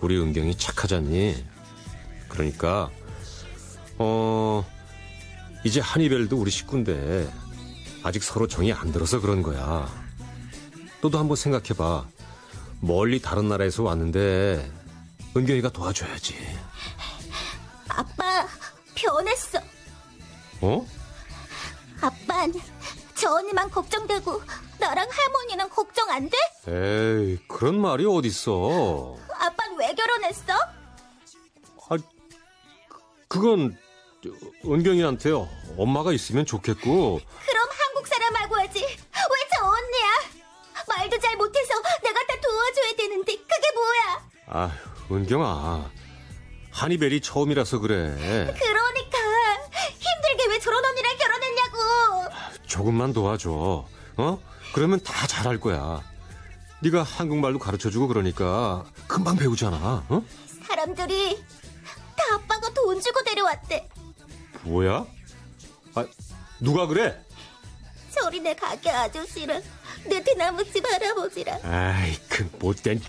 [0.00, 1.44] 우리 은경이 착하잖니?
[2.28, 2.90] 그러니까,
[3.98, 4.64] 어,
[5.64, 7.32] 이제 한이별도 우리 식구인데,
[8.02, 9.88] 아직 서로 정이 안 들어서 그런 거야.
[11.00, 12.06] 너도 한번 생각해봐.
[12.80, 14.77] 멀리 다른 나라에서 왔는데,
[15.36, 16.34] 은경이가 도와줘야지.
[17.88, 18.46] 아빠
[18.94, 19.58] 변했어.
[20.60, 20.86] 어?
[22.00, 22.52] 아빤
[23.14, 24.42] 저 언니만 걱정되고
[24.78, 26.36] 나랑 할머니는 걱정 안 돼?
[26.68, 29.16] 에이, 그런 말이 어딨어.
[29.34, 30.52] 아빤 왜 결혼했어?
[31.90, 31.96] 아,
[33.28, 33.76] 그건
[34.64, 35.30] 은경이한테
[35.76, 38.80] 엄마가 있으면 좋겠고, 그럼 한국 사람하고 하지.
[38.80, 40.38] 왜 저 언니야?
[40.88, 44.30] 말도 잘 못해서 내가 다 도와줘야 되는데 그게 뭐야?
[44.46, 44.72] 아,
[45.10, 45.90] 은경아.
[46.70, 47.94] 한이벨이 처음이라서 그래.
[48.14, 49.18] 그러니까
[49.98, 51.78] 힘들게 왜 저런 언니랑 결혼했냐고.
[52.66, 53.86] 조금만 도와줘.
[54.18, 54.38] 어?
[54.74, 56.02] 그러면 다 잘할 거야.
[56.80, 60.04] 네가 한국말도 가르쳐주고 그러니까 금방 배우잖아.
[60.08, 60.22] 어?
[60.68, 61.42] 사람들이
[62.16, 63.88] 다 아빠가 돈 주고 데려왔대.
[64.62, 65.06] 뭐야?
[65.94, 66.06] 아,
[66.60, 67.18] 누가 그래?
[68.10, 69.62] 저리 내 가게 아저씨랑
[70.04, 73.00] 내 대나무집 할아버지랑 아이, 그 못된.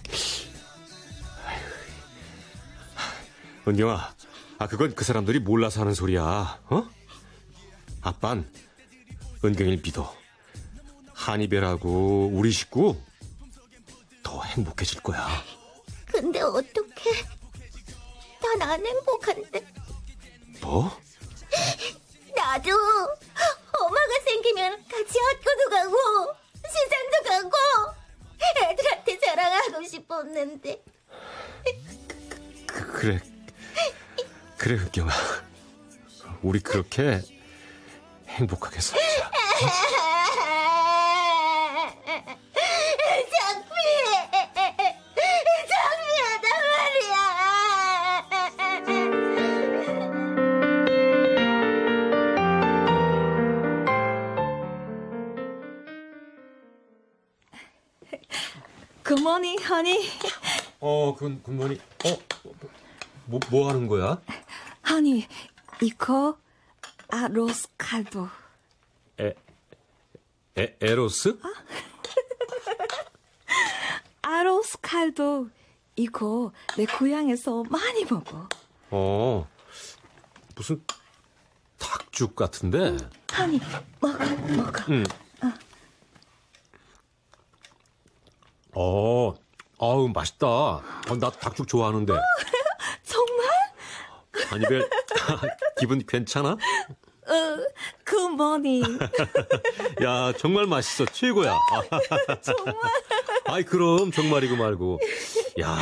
[3.67, 4.15] 은경아,
[4.57, 6.59] 아 그건 그 사람들이 몰라서 하는 소리야.
[6.69, 6.89] 어?
[8.01, 8.49] 아빤
[9.43, 10.15] 은경이를 믿어.
[11.13, 12.95] 한이별하고 우리 식구
[14.23, 15.27] 더 행복해질 거야.
[16.05, 17.25] 근데 어떡해
[18.57, 19.65] 난안 행복한데
[20.61, 20.89] 뭐?
[22.35, 26.33] 나도 엄마가 생기면 같이 학교도 가고
[26.67, 27.95] 시장도 가고
[28.71, 30.83] 애들한테 자랑하고 싶었는데
[32.67, 33.19] 그- 그래.
[34.57, 35.11] 그래, 은경아.
[36.41, 37.21] 우리 그렇게
[38.27, 39.29] 행복하게 살자.
[59.03, 60.07] Good morning, honey.
[60.79, 61.79] 어, good, good morning.
[62.05, 62.17] 어,
[63.29, 64.19] 뭐, 뭐 하는 거야?
[64.89, 65.27] Honey,
[65.83, 66.35] 이거
[67.09, 68.27] arroz caldo.
[69.19, 69.35] 에,
[70.57, 71.37] 에, 에로스?
[74.23, 75.49] Arroz caldo
[75.95, 78.49] 이거 내 고향에서 많이 먹어.
[78.89, 79.47] 어,
[80.55, 80.83] 무슨
[81.77, 82.97] 닭죽 같은데?
[83.37, 83.59] Honey,
[83.99, 84.81] 먹어, 먹어.
[84.89, 85.03] 응.
[88.73, 89.35] 어,
[89.77, 90.47] 아우, 맛있다.
[90.47, 90.81] 어,
[91.19, 92.13] 나 닭죽 좋아하는데.
[94.49, 94.89] 한이벨,
[95.79, 96.49] 기분 괜찮아?
[96.51, 96.57] 어,
[98.05, 98.83] 굿모닝.
[100.03, 101.05] 야, 정말 맛있어.
[101.05, 101.55] 최고야.
[102.41, 102.75] 정말.
[103.45, 104.99] 아이, 그럼 정말이고 말고.
[105.61, 105.77] 야,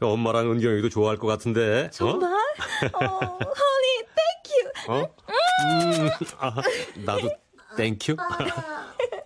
[0.00, 1.90] 엄마랑 은경이도 좋아할 것 같은데.
[1.92, 2.32] 정말?
[2.94, 4.02] 어, 허니,
[4.46, 4.92] Thank you.
[4.92, 4.94] 어?
[5.00, 5.06] 어?
[5.64, 6.54] 음, 아,
[7.04, 7.30] 나도
[7.76, 8.16] thank you.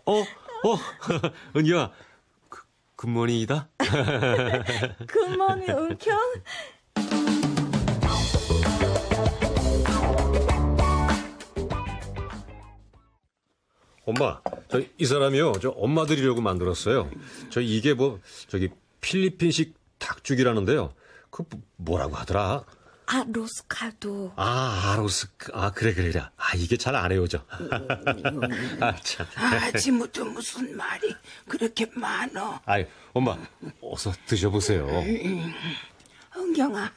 [0.07, 0.79] 어, 어,
[1.57, 1.93] 은경아.
[2.49, 2.63] 그,
[2.97, 3.69] good morning이다.
[5.09, 6.19] Good morning, 은경.
[14.07, 15.55] 엄마, 저 이 사람이요.
[15.61, 17.11] 저 엄마 드리려고 만들었어요.
[17.51, 20.95] 저 이게 뭐 저기 필리핀식 닭죽이라는데요.
[21.31, 22.65] 그 뭐- 뭐라고 하더라?
[23.09, 24.33] 아, 로스칼도.
[24.37, 25.29] 아, 아 로스.
[25.53, 26.11] 아, 그래 그래.
[26.11, 26.21] 그래.
[26.37, 27.45] 아, 이게 잘안 외워져.
[28.81, 29.27] 아, 참.
[29.37, 31.15] 아침부터 무슨 말이
[31.49, 32.61] 그렇게 많어.
[32.65, 33.37] 아이, 엄마,
[33.81, 34.87] 어서 드셔보세요.
[36.37, 36.93] 은경아,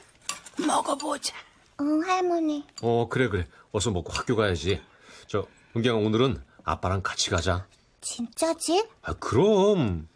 [0.65, 1.35] 먹어보자.
[1.81, 2.65] 응, 할머니.
[2.81, 3.47] 어, 그래 그래.
[3.71, 4.81] 어서 먹고 학교 가야지.
[5.27, 5.45] 저
[5.75, 7.67] 은경아 오늘은 아빠랑 같이 가자.
[7.99, 8.87] 진짜지?
[9.01, 10.07] 아, 그럼.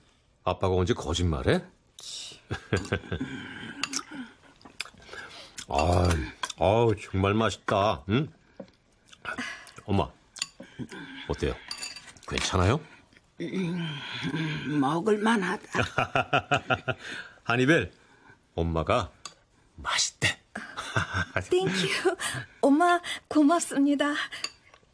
[0.44, 1.64] 아빠가 언제 거짓말해?
[5.68, 6.10] 아,
[6.60, 8.04] 아우, 정말 맛있다.
[8.10, 8.32] 응?
[9.86, 10.08] 엄마,
[11.28, 11.56] 어때요?
[12.28, 12.80] 괜찮아요?
[14.80, 15.82] 먹을만하다.
[17.46, 17.92] 하니벨,
[18.54, 19.12] 엄마가
[19.78, 20.40] 맛있대.
[21.50, 22.16] Thank you.
[22.62, 24.14] 엄마, 고맙습니다.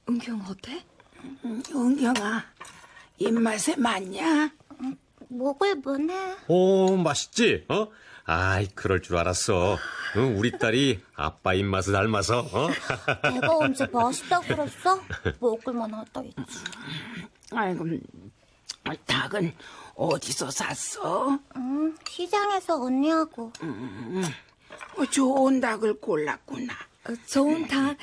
[0.07, 0.85] 은경 어때?
[1.45, 2.43] 은경아,
[3.17, 4.51] 입맛에 맞냐?
[5.29, 6.35] 먹을 만해.
[6.47, 7.65] 오, 맛있지?
[7.69, 7.87] 어?
[8.25, 9.77] 아이, 그럴 줄 알았어.
[10.17, 12.69] 응, 우리 딸이 아빠 입맛을 닮아서, 어?
[13.33, 15.01] 내가 언제 맛있다 그랬어?
[15.39, 16.35] 먹을 만 하다 했지.
[17.51, 17.85] 아이고,
[19.05, 19.53] 닭은
[19.95, 21.39] 어디서 샀어?
[21.55, 23.51] 응, 시장에서 언니하고.
[24.97, 26.73] 어, 좋은 닭을 골랐구나.
[27.07, 27.97] 어, 좋은 닭,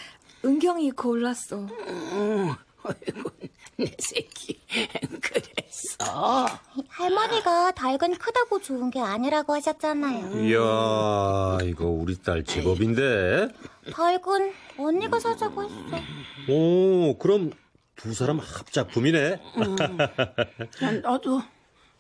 [0.45, 1.59] 은경이 골랐어.
[1.59, 2.55] 음,
[2.87, 3.31] 아이고,
[3.77, 4.61] 내 새끼.
[5.21, 6.47] 그랬어.
[6.89, 10.45] 할머니가 닭은 크다고 좋은 게 아니라고 하셨잖아요.
[10.47, 13.49] 이야, 이거 우리 딸 제법인데?
[13.93, 15.75] 닭은 언니가 사자고 했어.
[16.49, 17.53] 오, 그럼
[17.97, 19.41] 두 사람 합작품이네?
[21.03, 21.43] 너도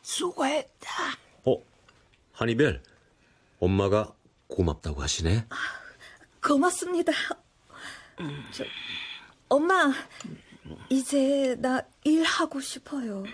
[0.02, 0.90] 수고했다.
[1.46, 1.56] 어,
[2.32, 2.82] 하니벨,
[3.58, 4.12] 엄마가
[4.48, 5.46] 고맙다고 하시네?
[6.42, 7.12] 고맙습니다.
[8.52, 8.64] 저,
[9.48, 9.92] 엄마,
[10.88, 13.24] 이제 나 일하고 싶어요.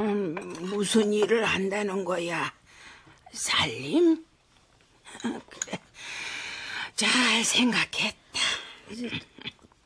[0.00, 0.34] 음,
[0.70, 2.52] 무슨 일을 한다는 거야?
[3.32, 4.24] 살림?
[5.24, 5.80] 어, 그래.
[6.94, 8.16] 잘 생각했다.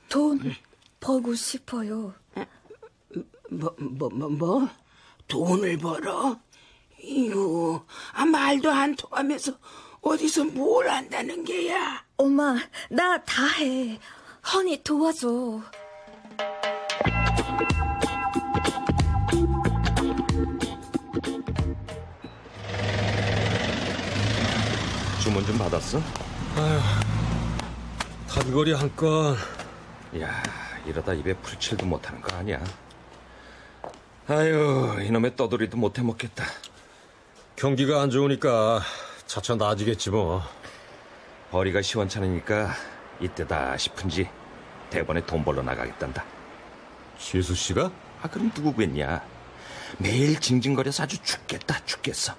[0.08, 0.54] 돈
[1.00, 2.14] 벌고 싶어요.
[3.50, 4.68] 뭐, 뭐, 뭐, 뭐?
[5.28, 6.38] 돈을 벌어?
[7.02, 9.52] 이거, 아, 말도 안 통하면서
[10.02, 12.04] 어디서 뭘 한다는 게야?
[12.16, 12.56] 엄마,
[12.90, 13.98] 나 다 해.
[14.52, 15.62] 허니 도와줘.
[25.22, 26.00] 주문 좀 받았어?
[28.28, 29.36] 단거리 한 건.
[30.20, 30.42] 야,
[30.86, 32.62] 이러다 입에 풀칠도 못하는 거 아니야?
[34.28, 36.44] 아유, 이놈의 떠돌이도 못해 먹겠다.
[37.56, 38.80] 경기가 안 좋으니까
[39.26, 40.42] 차차 나아지겠지 뭐.
[41.50, 42.70] 벌이가 시원찮으니까
[43.20, 44.28] 이때다 싶은지
[44.88, 46.24] 대번에 돈 벌러 나가겠단다.
[47.20, 47.92] 지수 씨가?
[48.22, 49.22] 아, 그럼 누구겠냐?
[49.98, 52.34] 매일 징징거려서 아주 죽겠다, 죽겠어.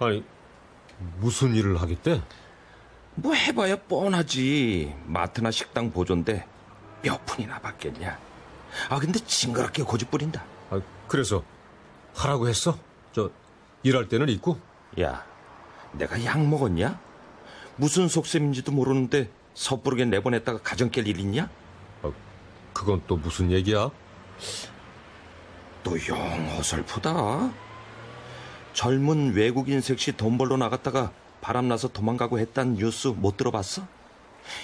[0.00, 0.24] 아니,
[1.18, 2.22] 무슨 일을 하겠대?
[3.16, 4.94] 뭐 해봐야 뻔하지.
[5.06, 6.46] 마트나 식당 보조인데
[7.02, 8.18] 몇 푼이나 받겠냐?
[8.88, 10.42] 아, 근데 징그럽게 고집 부린다.
[10.70, 11.44] 아, 그래서
[12.14, 12.76] 하라고 했어?
[13.12, 13.30] 저
[13.82, 14.58] 일할 때는 있고?
[15.00, 15.24] 야,
[15.92, 16.98] 내가 약 먹었냐?
[17.76, 21.48] 무슨 속셈인지도 모르는데 섣부르게 내보냈다가 가정 깰 일 있냐?
[22.02, 22.10] 아,
[22.72, 23.90] 그건 또 무슨 얘기야?
[25.82, 27.52] 또 영 어설프다.
[28.72, 33.86] 젊은 외국인 섹시 돈 벌러 나갔다가 바람나서 도망가고 했단 뉴스 못 들어봤어?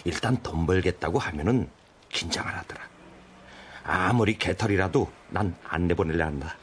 [0.04, 1.68] 일단 돈 벌겠다고 하면은
[2.08, 2.82] 긴장을 하더라.
[3.84, 6.56] 아무리 개털이라도 난 안 내보낼래 한다.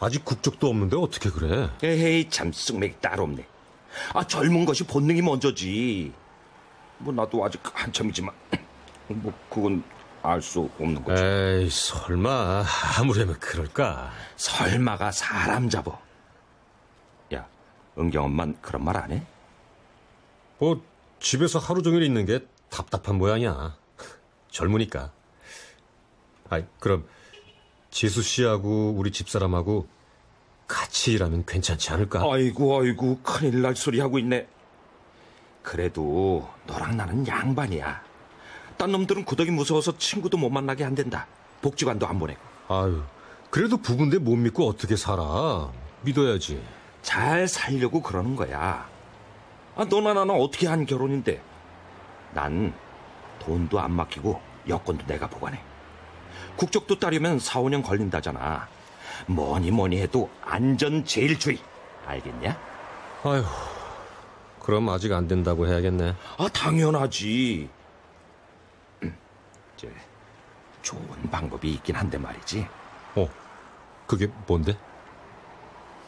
[0.00, 1.70] 아직 국적도 없는데 어떻게 그래?
[1.82, 3.46] 에헤이 참 쑥맥이 따로 없네.
[4.14, 6.12] 아 젊은 것이 본능이 먼저지.
[6.98, 8.34] 뭐 나도 아직 한참이지만
[9.08, 9.82] 뭐 그건
[10.22, 11.22] 알 수 없는 거지.
[11.22, 12.64] 에이, 설마
[12.98, 14.12] 아무래면 그럴까?
[14.36, 16.00] 설마가 사람 잡어.
[17.34, 17.46] 야,
[17.98, 19.22] 은경 엄만 그런 말 안 해?
[20.58, 20.80] 뭐
[21.18, 23.76] 집에서 하루 종일 있는 게 답답한 모양이야.
[24.50, 25.10] 젊으니까.
[26.50, 27.06] 아이, 그럼
[27.90, 29.88] 지수 씨하고 우리 집사람하고
[30.68, 32.22] 같이 일하면 괜찮지 않을까?
[32.30, 34.46] 아이고 아이고 큰일 날 소리 하고 있네.
[35.62, 38.02] 그래도 너랑 나는 양반이야.
[38.76, 41.26] 딴 놈들은 구덕이 무서워서 친구도 못 만나게 한댄다.
[41.60, 42.40] 복지관도 안 보내고.
[42.68, 43.02] 아유,
[43.50, 45.70] 그래도 부부인데 못 믿고 어떻게 살아?
[46.02, 46.62] 믿어야지.
[47.02, 48.88] 잘 살려고 그러는 거야.
[49.76, 51.42] 아, 너나 나는 어떻게 한 결혼인데.
[52.34, 52.72] 난
[53.40, 55.60] 돈도 안 맡기고 여권도 내가 보관해.
[56.56, 58.68] 국적도 따려면 4, 5년 걸린다잖아.
[59.26, 61.58] 뭐니 뭐니 해도 안전 제일 주의.
[62.06, 62.58] 알겠냐?
[63.24, 63.44] 아유,
[64.60, 66.14] 그럼 아직 안 된다고 해야겠네.
[66.38, 67.68] 아, 당연하지.
[69.02, 69.16] 음,
[69.76, 69.92] 이제
[70.82, 72.66] 좋은 방법이 있긴 한데 말이지.
[73.16, 73.28] 어,
[74.06, 74.76] 그게 뭔데?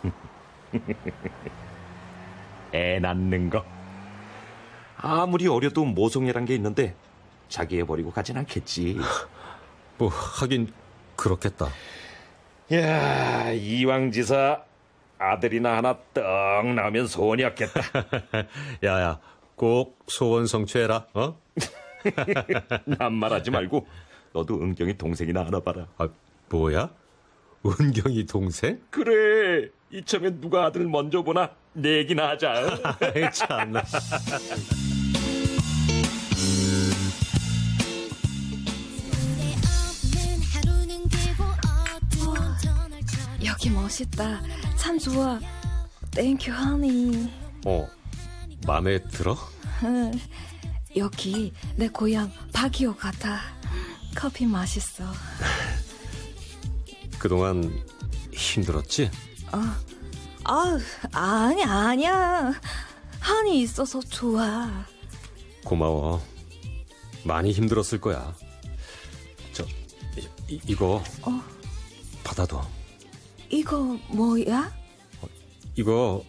[2.74, 3.64] 애 낳는 거.
[4.96, 6.94] 아무리 어려도 모성애란 게 있는데
[7.48, 8.98] 자기 애 버리고 가진 않겠지.
[9.98, 10.72] 뭐 하긴
[11.16, 11.68] 그렇겠다.
[12.72, 14.62] 야 이왕 지사
[15.18, 17.80] 아들이나 하나 떡 나오면 소원이었겠다.
[18.82, 19.20] 야야,
[19.54, 21.06] 꼭 소원 성취해라.
[21.14, 21.38] 어?
[22.86, 23.86] 난 말하지 말고
[24.34, 25.86] 너도 은경이 동생이나 하나 봐라.
[25.96, 26.08] 아,
[26.50, 26.90] 뭐야?
[27.64, 28.80] 은경이 동생?
[28.90, 32.52] 그래 이참에 누가 아들 먼저 보나 내기나 하자.
[33.00, 33.82] 아이 참나.
[43.44, 44.42] 여기 멋있다.
[44.76, 45.38] 참 좋아.
[46.10, 47.30] Thank you honey.
[47.66, 47.88] 어,
[48.66, 49.36] 마음에 들어?
[49.84, 50.12] 응.
[50.96, 53.40] 여기 내 고향 바기오 같아.
[54.14, 55.04] 커피 맛있어.
[57.18, 57.84] 그동안
[58.32, 59.10] 힘들었지?
[59.50, 59.78] 아,
[61.12, 62.52] 아니 아니야.
[63.20, 64.84] honey 있어서 좋아.
[65.64, 66.22] 고마워.
[67.24, 68.34] 많이 힘들었을 거야.
[69.52, 69.64] 저,
[70.48, 71.42] 이, 이거 어?
[72.22, 72.66] 받아둬.
[73.48, 74.72] 이거 뭐야?
[75.76, 76.22] 이거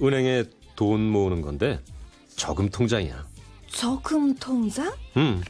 [0.00, 1.80] 은행에 돈 모으는 건데
[2.36, 3.26] 저금 통장이야.
[3.68, 4.94] 저금 통장?
[5.16, 5.42] 음.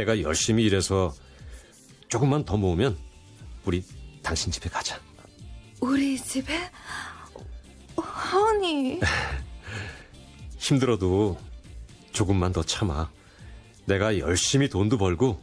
[0.00, 1.14] 내가 열심히 일해서
[2.08, 2.96] 조금만 더 모으면
[3.66, 3.84] 우리
[4.22, 4.98] 당신 집에 가자.
[5.78, 6.56] 우리 집에?
[7.96, 8.98] 어, 하니.
[10.56, 11.38] 힘들어도
[12.12, 13.10] 조금만 더 참아.
[13.84, 15.38] 내가 열심히 돈도 벌고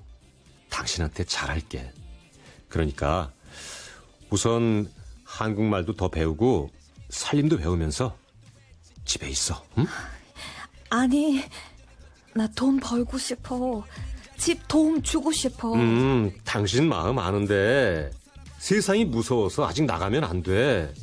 [0.70, 1.92] 당신한테 잘할게.
[2.68, 3.32] 그러니까
[4.32, 4.92] 우선
[5.24, 6.72] 한국말도 더 배우고
[7.10, 8.18] 살림도 배우면서
[9.06, 9.64] 집에 있어.
[9.78, 9.86] 응?
[10.90, 11.44] 아니,
[12.34, 13.84] 나 돈 벌고 싶어.
[14.48, 15.74] 집 도움 주고 싶어.
[15.74, 18.10] 음, 당신 마음 아는데
[18.60, 20.94] 세상이 무서워서 아직 나가면 안 돼.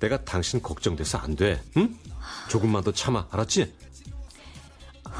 [0.00, 1.62] 내가 당신 걱정돼서 안 돼.
[1.76, 1.94] 응?
[2.48, 3.28] 조금만 더 참아.
[3.30, 3.74] 알았지?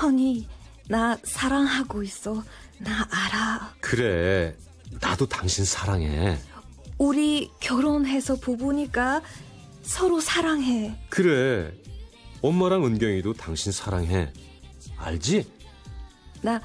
[0.00, 0.48] 허니,
[0.88, 2.42] 나 사랑하고 있어.
[2.78, 3.74] 나 알아.
[3.80, 4.56] 그래.
[4.98, 6.38] 나도 당신 사랑해.
[6.96, 9.20] 우리 결혼해서 부부니까
[9.82, 10.98] 서로 사랑해.
[11.10, 11.70] 그래.
[12.40, 14.32] 엄마랑 은경이도 당신 사랑해.
[14.96, 15.52] 알지?
[16.40, 16.62] 나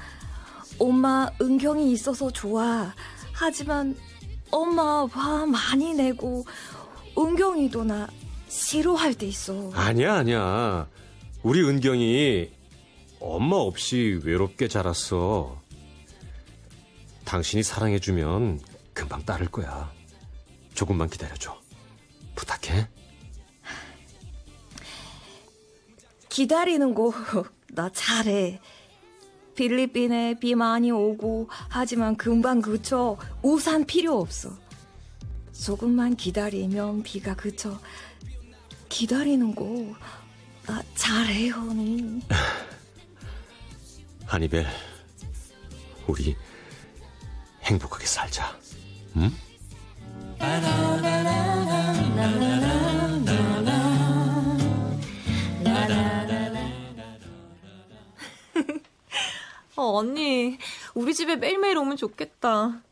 [0.86, 2.92] 엄마 은경이 있어서 좋아.
[3.32, 3.96] 하지만
[4.50, 6.44] 엄마 화 많이 내고
[7.16, 8.08] 은경이도 나
[8.48, 9.70] 싫어할 때 있어.
[9.74, 10.88] 아니야, 아니야.
[11.44, 12.50] 우리 은경이
[13.20, 15.56] 엄마 없이 외롭게 자랐어.
[17.26, 18.58] 당신이 사랑해주면
[18.92, 19.88] 금방 따를 거야.
[20.74, 21.56] 조금만 기다려줘.
[22.34, 22.88] 부탁해.
[26.28, 27.12] 기다리는 거
[27.70, 28.60] 나 잘해.
[29.62, 33.16] 필리핀에 비 많이 오고 하지만 금방 그쳐.
[33.42, 34.50] 우산 필요 없어.
[35.52, 37.78] 조금만 기다리면 비가 그쳐.
[38.88, 42.22] 기다리는 거나 잘해, 허니.
[44.26, 44.66] 하니벨,
[46.08, 46.34] 우리
[47.62, 48.58] 행복하게 살자.
[49.16, 49.30] 응?
[59.76, 60.58] 어, 언니,
[60.94, 62.82] 우리 집에 매일매일 오면 좋겠다.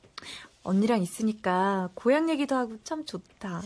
[0.62, 3.62] 언니랑 있으니까 고향 얘기도 하고 참 좋다.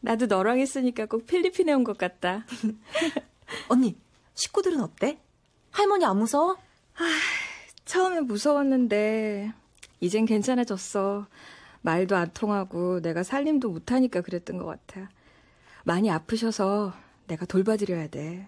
[0.00, 2.44] 나도 너랑 있으니까 꼭 필리핀에 온 것 같다.
[3.68, 3.96] 언니,
[4.34, 5.18] 식구들은 어때?
[5.70, 6.56] 할머니 안 무서워?
[7.84, 9.52] 처음엔 무서웠는데
[10.00, 11.26] 이젠 괜찮아졌어.
[11.82, 15.08] 말도 안 통하고 내가 살림도 못하니까 그랬던 것 같아.
[15.84, 16.92] 많이 아프셔서
[17.26, 18.46] 내가 돌봐드려야 돼.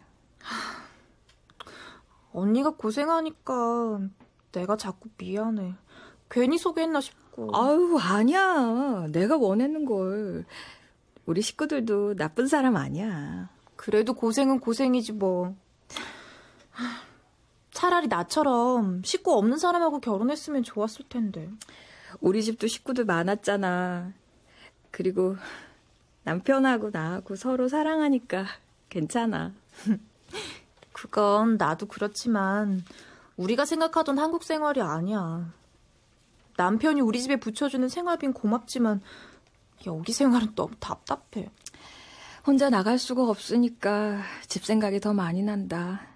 [2.35, 4.01] 언니가 고생하니까
[4.53, 5.75] 내가 자꾸 미안해.
[6.29, 7.51] 괜히 소개했나 싶고.
[7.57, 9.07] 아유, 아니야.
[9.11, 10.45] 내가 원했는 걸.
[11.27, 13.49] 우리 식구들도 나쁜 사람 아니야.
[13.77, 15.55] 그래도 고생은 고생이지 뭐.
[17.71, 21.49] 차라리 나처럼 식구 없는 사람하고 결혼했으면 좋았을 텐데.
[22.21, 24.13] 우리 집도 식구들 많았잖아.
[24.91, 25.37] 그리고
[26.25, 28.45] 남편하고 나하고 서로 사랑하니까
[28.89, 29.53] 괜찮아.
[30.95, 32.83] 그건 나도 그렇지만
[33.37, 35.53] 우리가 생각하던 한국 생활이 아니야.
[36.57, 39.03] 남편이 우리 집에 붙여주는 생활비는 고맙지만
[39.87, 41.51] 여기 생활은 너무 답답해.
[42.47, 46.07] 혼자 나갈 수가 없으니까 집 생각이 더 많이 난다.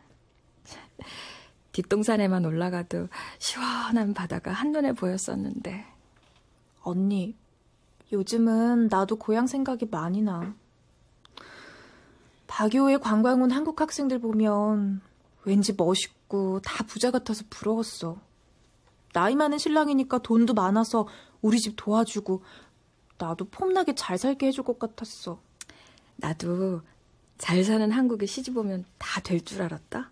[1.72, 3.08] 뒷동산에만 올라가도
[3.38, 5.84] 시원한 바다가 한눈에 보였었는데.
[6.82, 7.36] 언니,
[8.12, 10.54] 요즘은 나도 고향 생각이 많이 나.
[12.48, 15.00] 박요의 관광 온 한국 학생들 보면
[15.44, 18.18] 왠지 멋있고 다 부자 같아서 부러웠어.
[19.12, 21.06] 나이 많은 신랑이니까 돈도 많아서
[21.40, 22.42] 우리 집 도와주고
[23.18, 25.40] 나도 폼나게 잘 살게 해줄 것 같았어.
[26.16, 26.82] 나도
[27.38, 30.10] 잘 사는 한국에 시집 오면 다 될 줄 알았다.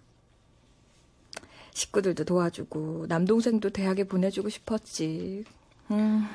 [1.74, 5.44] 식구들도 도와주고 남동생도 대학에 보내주고 싶었지.
[5.90, 6.26] 음,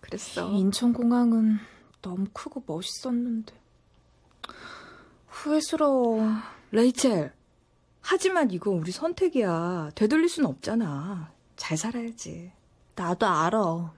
[0.00, 0.50] 그랬어.
[0.52, 1.58] 인천공항은
[2.02, 3.52] 너무 크고 멋있었는데.
[5.30, 6.20] 후회스러워.
[6.72, 7.32] 레이첼,
[8.02, 9.90] 하지만 이건 우리 선택이야.
[9.94, 11.32] 되돌릴 순 없잖아.
[11.56, 12.52] 잘 살아야지.
[12.94, 13.92] 나도 알아.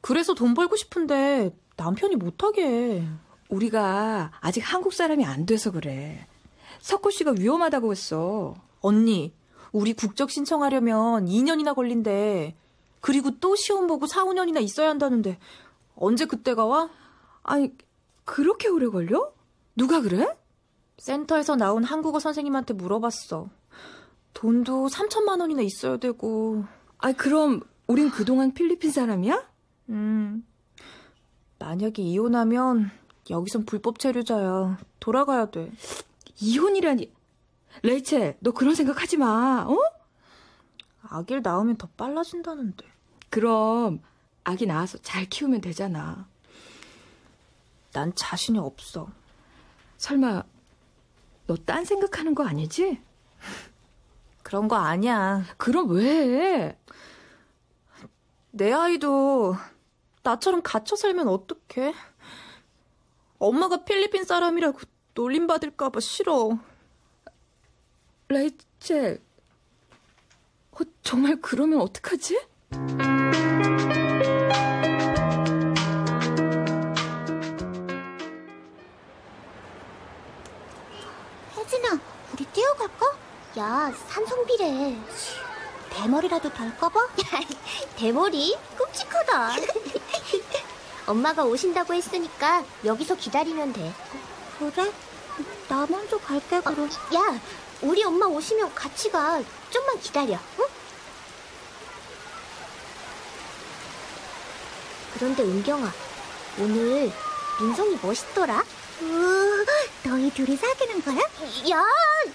[0.00, 3.08] 그래서 돈 벌고 싶은데 남편이 못하게 해.
[3.48, 6.26] 우리가 아직 한국 사람이 안 돼서 그래.
[6.80, 8.54] 석호 씨가 위험하다고 했어.
[8.80, 9.32] 언니,
[9.72, 12.54] 우리 국적 신청하려면 2년이나 걸린대.
[13.00, 15.38] 그리고 또 시험 보고 4, 5년이나 있어야 한다는데
[15.94, 16.90] 언제 그때가 와?
[17.42, 17.72] 아니,
[18.24, 19.32] 그렇게 오래 걸려?
[19.76, 20.26] 누가 그래?
[20.98, 23.48] 센터에서 나온 한국어 선생님한테 물어봤어.
[24.34, 26.64] 돈도 3천만 원이나 있어야 되고.
[26.98, 29.48] 아니, 그럼 우린 그동안 필리핀 사람이야?
[29.90, 30.46] 음.
[31.58, 32.90] 만약에 이혼하면
[33.30, 34.78] 여기선 불법 체류자야.
[35.00, 35.70] 돌아가야 돼.
[36.40, 37.12] 이혼이라니.
[37.82, 39.76] 레이첼, 너 그런 생각 하지 마, 어?
[41.02, 42.86] 아기를 낳으면 더 빨라진다는데.
[43.30, 44.00] 그럼
[44.44, 46.26] 아기 낳아서 잘 키우면 되잖아.
[47.92, 49.08] 난 자신이 없어.
[49.98, 50.42] 설마
[51.46, 53.00] 너 딴 생각하는 거 아니지?
[54.42, 55.44] 그런 거 아니야.
[55.56, 56.78] 그럼 왜?
[58.50, 59.54] 내 아이도
[60.22, 61.94] 나처럼 갇혀 살면 어떡해?
[63.38, 64.78] 엄마가 필리핀 사람이라고
[65.14, 66.58] 놀림 받을까봐 싫어.
[68.28, 69.20] 레이첼,
[70.72, 72.40] 어, 정말 그러면 어떡하지?
[83.58, 84.98] 야, 산성비래.
[85.88, 87.00] 대머리라도 달까봐?
[87.96, 88.54] 대머리?
[88.76, 89.52] 끔찍하다.
[91.06, 93.94] 엄마가 오신다고 했으니까 여기서 기다리면 돼.
[94.58, 94.92] 그래?
[95.68, 96.90] 나 먼저 갈게, 그럼.
[97.14, 97.40] 야,
[97.80, 99.42] 우리 엄마 오시면 같이 가.
[99.70, 100.64] 좀만 기다려, 응?
[105.14, 105.90] 그런데 은경아,
[106.58, 107.10] 오늘
[107.58, 108.62] 민성이 멋있더라?
[109.00, 109.64] 우,
[110.04, 111.16] 너희 둘이 사귀는 거야?
[111.70, 111.84] 야,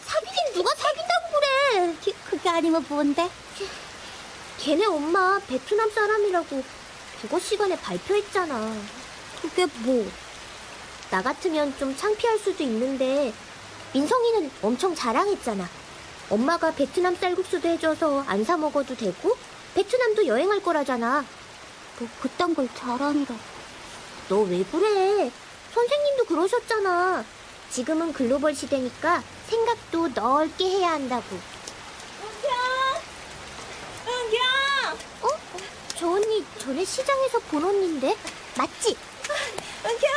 [0.05, 1.95] 사귀긴 누가 사귄다고 그래?
[2.29, 3.29] 그 게 아니면 뭔데?
[4.59, 6.63] 걔네 엄마 베트남 사람이라고
[7.21, 8.75] 국어 시간에 발표했잖아.
[9.41, 10.09] 그게 뭐?
[11.09, 13.33] 나 같으면 좀 창피할 수도 있는데
[13.93, 15.67] 민성이는 엄청 자랑했잖아.
[16.29, 19.35] 엄마가 베트남 쌀국수도 해줘서 안 사 먹어도 되고
[19.75, 21.25] 베트남도 여행할 거라잖아.
[21.99, 23.35] 뭐 그딴 걸 자랑이라.
[24.29, 25.31] 너왜 그래?
[25.73, 27.23] 선생님도 그러셨잖아.
[27.69, 31.39] 지금은 글로벌 시대니까 생각도 넓게 해야 한다고.
[32.21, 32.51] 은경!
[34.07, 34.97] 은경!
[35.21, 35.27] 어?
[35.97, 38.15] 저 언니 전에 시장에서 본 언니인데?
[38.57, 38.97] 맞지?
[39.85, 40.09] 은경!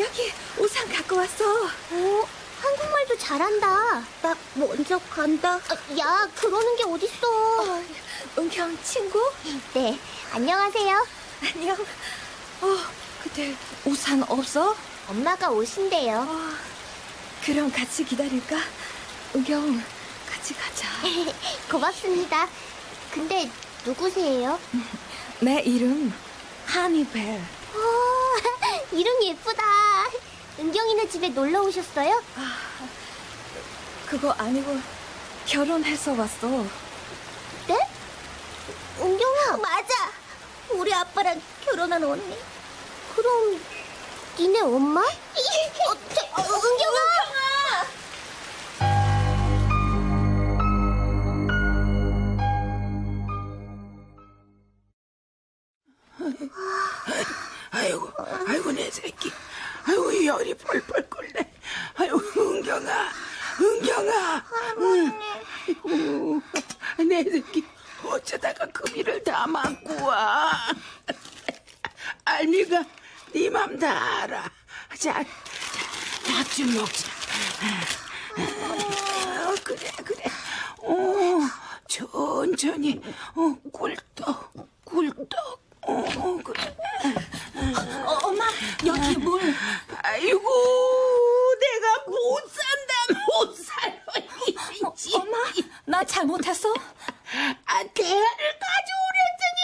[0.00, 1.64] 여기 우산 갖고 왔어.
[1.64, 2.28] 어?
[2.62, 4.04] 한국말도 잘한다.
[4.22, 5.56] 나 먼저 간다.
[5.56, 7.82] 어, 야, 그러는 게 어딨어.
[8.38, 9.18] 은경 친구?
[9.74, 9.98] 네,
[10.32, 11.06] 안녕하세요.
[11.42, 11.76] 안녕.
[12.62, 12.66] 어,
[13.22, 13.54] 근데
[13.84, 14.74] 우산 없어?
[15.08, 16.18] 엄마가 오신대요.
[16.18, 16.50] 어,
[17.44, 18.56] 그럼 같이 기다릴까?
[19.34, 19.82] 은경,
[20.30, 20.88] 같이 가자.
[21.70, 22.48] 고맙습니다.
[23.10, 23.50] 근데
[23.84, 24.58] 누구세요?
[25.40, 26.12] 내 이름
[26.66, 27.40] 하니벨.
[27.74, 27.78] 오,
[28.96, 29.62] 이름 예쁘다.
[30.58, 32.22] 은경이네 집에 놀러 오셨어요?
[34.06, 34.78] 그거 아니고
[35.46, 36.48] 결혼해서 왔어.
[37.66, 37.78] 네?
[39.00, 39.56] 은경아.
[39.56, 39.94] 맞아.
[40.70, 42.36] 우리 아빠랑 결혼한 언니.
[43.14, 43.60] 그럼
[44.38, 45.00] 니네 엄마?
[45.00, 45.04] 어,
[46.14, 47.00] 저, 은경아.
[57.70, 58.12] 아이고,
[58.46, 59.30] 아이고 내 새끼.
[59.86, 61.52] 아이고 열이 펄펄 끓네.
[61.96, 63.08] 아이고 은경아,
[63.60, 64.44] 은경아.
[65.66, 66.42] 아이고,
[67.08, 67.64] 내 새끼
[68.04, 70.52] 어쩌다가 금이를 다 맞고 와.
[72.38, 72.84] 알미가
[73.32, 74.50] 네 맘 다 알아.
[74.98, 75.14] 자,
[76.26, 77.08] 밥 좀 먹자.
[78.36, 80.24] 어, 그래, 그래.
[80.82, 81.38] 어,
[81.88, 83.00] 천천히.
[83.34, 84.52] 어, 꿀떡,
[84.84, 85.60] 꿀떡.
[85.82, 86.76] 어, 그래.
[88.06, 88.44] 어, 엄마,
[88.86, 89.40] 여기 물.
[90.02, 90.50] 아이고,
[91.60, 93.94] 내가 못 산다, 못 살아.
[95.14, 95.38] 엄마,
[95.86, 96.68] 나 잘 못했어?
[96.72, 99.62] 아, 대화를 가져오랬더니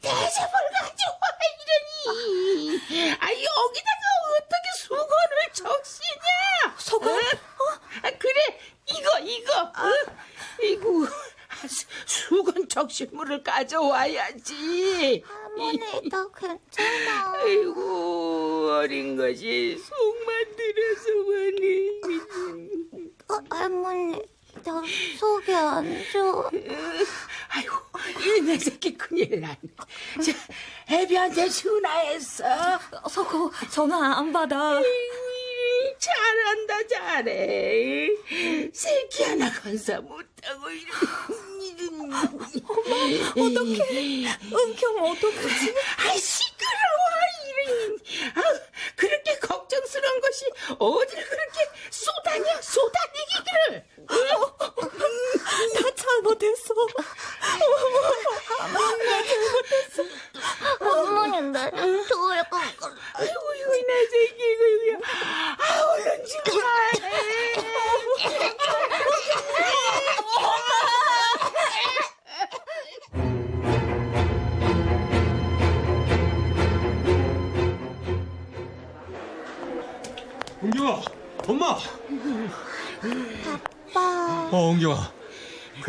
[0.00, 1.20] 대접을 가져와
[1.52, 3.12] 이러니.
[3.20, 4.04] 아, 여기다가
[4.36, 6.74] 어떻게 수건을 적시냐?
[6.78, 7.08] 수건?
[7.18, 7.80] 어?
[8.02, 8.60] 아, 그래,
[8.90, 9.60] 이거, 이거.
[9.62, 9.92] 어?
[10.62, 11.06] 이거.
[11.48, 15.22] 아, 수- 수건 적실물을 가져와야지.
[15.24, 17.34] 할머니, 나 괜찮아.
[17.36, 22.00] 아이고, 어린 것이 속만 들여서 뭐니.
[23.28, 24.20] 어, 할머니,
[24.64, 24.82] 나
[25.18, 26.50] 속이 안 좋아.
[27.50, 27.76] 아이고,
[28.38, 29.56] 이내 새끼 큰일 났네.
[30.24, 30.32] 자,
[30.90, 32.44] 애비한테 전화했어.
[33.08, 34.80] 서고 전화 안 받아.
[35.98, 38.08] 잘한다, 잘해.
[38.72, 40.21] 새끼 하나 건사 못하고 이런.
[43.20, 44.26] 어떡해.
[44.52, 45.74] 은경 어떡하지?
[45.98, 46.14] 아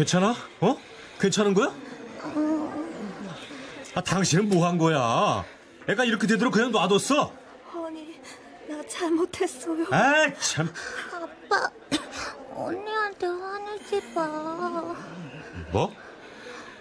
[0.04, 0.36] 괜찮아?
[0.60, 0.78] 어?
[1.18, 1.74] 괜찮은 거야?
[3.96, 5.46] 아, 당신은 뭐 한 거야?
[5.88, 7.32] 애가 이렇게 되도록 그냥 놔뒀어?
[7.88, 8.20] 아니,
[8.68, 9.86] 나 잘못했어요.
[9.92, 10.74] 아, 참.
[11.14, 11.72] 아빠,
[12.54, 14.94] 언니한테 화내지 마.
[15.72, 15.94] 뭐?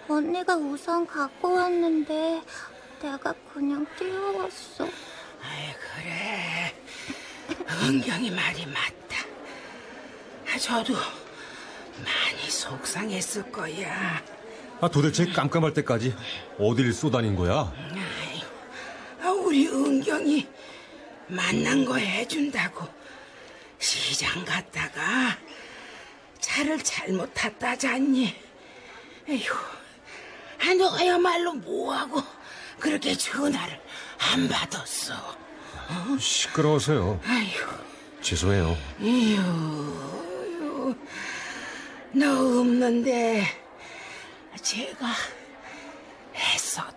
[0.09, 2.41] 언니가 우산 갖고 왔는데
[3.01, 4.83] 내가 그냥 뛰어왔어.
[4.83, 6.75] 아이, 그래.
[7.87, 9.17] 은경이 말이 맞다.
[10.53, 14.21] 아, 저도 많이 속상했을 거야.
[14.79, 16.15] 아, 도대체 깜깜할 때까지
[16.59, 17.73] 어딜 쏘다닌 거야?
[19.21, 20.47] 아, 우리 은경이
[21.27, 22.87] 만난 거 해준다고
[23.79, 25.37] 시장 갔다가
[26.39, 28.35] 차를 잘못 탔다잖니.
[29.29, 29.53] 에휴,
[30.61, 32.21] 아, 너야말로 뭐하고
[32.79, 33.79] 그렇게 전화를
[34.31, 35.13] 안 받았어.
[36.19, 37.19] 시끄러워서요.
[37.25, 38.77] 아휴, 죄송해요.
[38.99, 39.41] 이유,
[42.15, 43.43] 너 없는데
[44.61, 45.07] 제가
[46.35, 46.95] 했었다.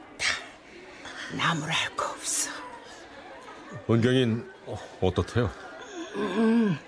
[1.32, 2.50] 나무랄 거 없어.
[3.88, 5.50] 은경인 어, 어떻대요?
[6.16, 6.78] 음,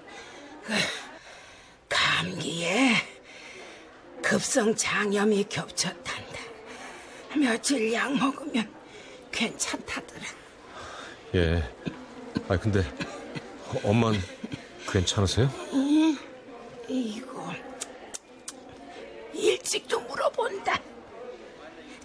[0.62, 0.74] 그
[1.88, 2.96] 감기에
[4.22, 6.38] 급성 장염이 겹쳤단다.
[7.34, 8.70] 며칠 약 먹으면
[9.32, 10.22] 괜찮다더라.
[11.34, 11.62] 예.
[12.48, 12.82] 아, 근데
[13.82, 14.14] 엄만
[14.90, 15.50] 괜찮으세요?
[15.72, 16.16] 응?
[16.88, 17.54] 이거
[19.38, 20.80] 일찍 좀 물어본다.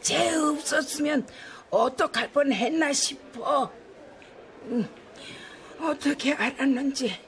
[0.01, 1.27] 쟤 없었으면
[1.69, 3.71] 어떡할 뻔했나 싶어.
[4.67, 4.87] 응,
[5.81, 7.19] 어떻게 알았는지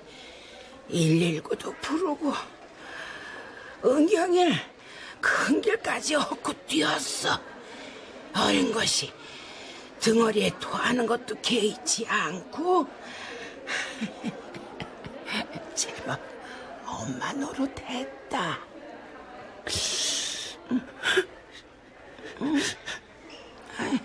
[0.90, 2.34] 119도 부르고
[3.84, 4.54] 은경일
[5.20, 7.40] 큰 길까지 헛고 뛰었어.
[8.38, 9.12] 어린 것이
[10.00, 12.88] 등어리에 토하는 것도 개의치 않고
[15.74, 16.20] 제발
[16.86, 18.75] 엄마 노릇했다.
[23.78, 24.00] 아이,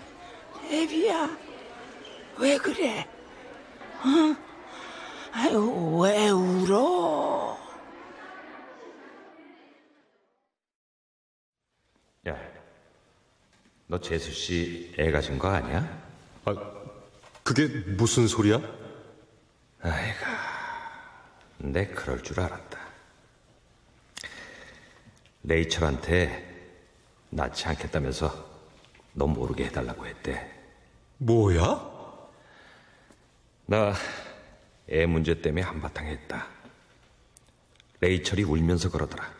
[0.71, 1.37] 애비야,
[2.39, 3.07] 왜 그래?
[3.99, 4.35] 어?
[5.33, 7.57] 아유, 왜 울어?
[12.27, 12.37] 야,
[13.87, 15.81] 너 재수 씨 애 가진 거 아니야?
[16.45, 16.55] 아,
[17.43, 18.59] 그게 무슨 소리야?
[19.81, 20.25] 아이가,
[21.57, 22.80] 내 그럴 줄 알았다.
[25.43, 26.49] 레이첼한테
[27.29, 28.49] 낳지 않겠다면서
[29.13, 30.49] 너 모르게 해달라고 했대.
[31.17, 31.89] 뭐야?
[33.65, 33.93] 나
[34.91, 36.47] 애 문제 때문에 한바탕 했다.
[38.01, 39.31] 레이첼이 울면서 그러더라.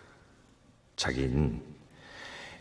[0.96, 1.62] 자긴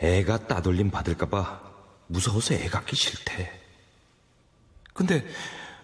[0.01, 1.71] 애가 따돌림 받을까봐
[2.09, 3.61] 무서워서 애 갖기 싫대.
[4.93, 5.25] 근데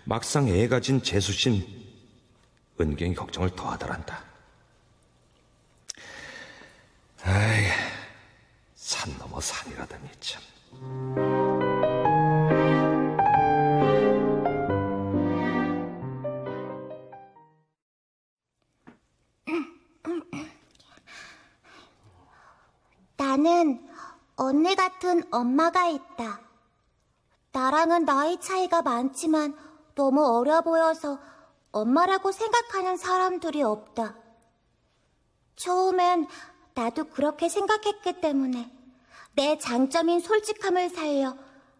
[0.04, 1.64] 막상 애 가진 재수 신
[2.80, 4.24] 은경이 걱정을 더 하더란다.
[7.28, 7.68] 에이,
[8.76, 10.40] 산 넘어 산이라더니 참.
[23.16, 23.88] 나는
[24.36, 26.40] 언니 같은 엄마가 있다.
[27.50, 29.56] 나랑은 나이 차이가 많지만
[29.96, 31.18] 너무 어려 보여서
[31.72, 34.14] 엄마라고 생각하는 사람들이 없다.
[35.56, 36.28] 처음엔
[36.76, 38.70] 나도 그렇게 생각했기 때문에
[39.34, 41.34] 내 장점인 솔직함을 살려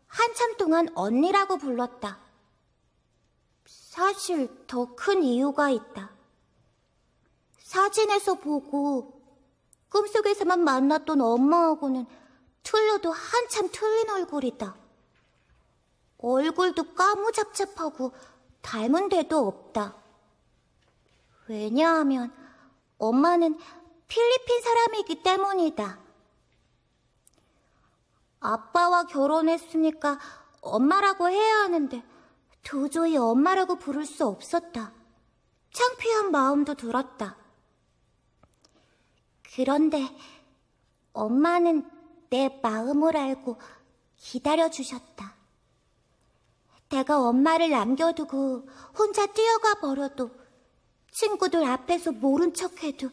[0.07, 2.18] 한참 동안 언니라고 불렀다.
[3.66, 6.11] 사실 더 큰 이유가 있다.
[7.59, 9.20] 사진에서 보고
[9.90, 12.07] 꿈속에서만 만났던 엄마하고는
[12.62, 14.76] 틀려도 한참 틀린 얼굴이다.
[16.18, 18.12] 얼굴도 까무잡잡하고
[18.62, 19.94] 닮은 데도 없다.
[21.49, 22.32] 왜냐하면
[22.97, 23.59] 엄마는
[24.09, 25.98] 필리핀 사람이기 때문이다.
[28.40, 30.18] 아빠와 결혼했으니까
[30.61, 32.02] 엄마라고 해야 하는데
[32.62, 34.92] 도저히 엄마라고 부를 수 없었다.
[35.72, 37.36] 창피한 마음도 들었다.
[39.54, 40.09] 그런데
[41.12, 41.88] 엄마는
[42.30, 43.59] 내 마음을 알고
[44.16, 45.34] 기다려주셨다.
[46.88, 50.30] 내가 엄마를 남겨두고 혼자 뛰어가 버려도
[51.11, 53.11] 친구들 앞에서 모른 척해도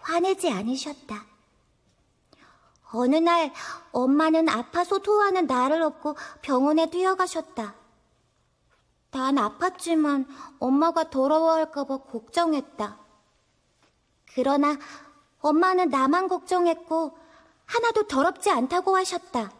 [0.00, 1.26] 화내지 않으셨다.
[2.92, 3.52] 어느 날
[3.92, 7.74] 엄마는 아파서 토하는 나를 업고 병원에 뛰어가셨다.
[9.12, 10.26] 난 아팠지만
[10.58, 12.98] 엄마가 더러워할까봐 걱정했다.
[14.34, 14.76] 그러나
[15.40, 17.16] 엄마는 나만 걱정했고
[17.66, 19.52] 하나도 더럽지 않다고 하셨다.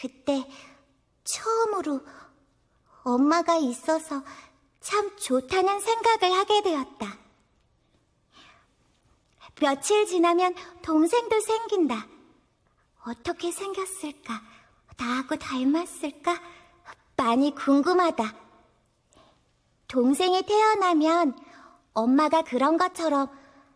[0.00, 0.48] 그때
[1.24, 2.00] 처음으로
[3.02, 4.22] 엄마가 있어서
[4.80, 7.19] 참 좋다는 생각을 하게 되었다.
[9.60, 12.06] 며칠 지나면 동생도 생긴다.
[13.06, 14.40] 어떻게 생겼을까?
[14.96, 16.40] 나하고 닮았을까?
[17.16, 18.34] 많이 궁금하다.
[19.86, 21.38] 동생이 태어나면
[21.92, 23.28] 엄마가 그런 것처럼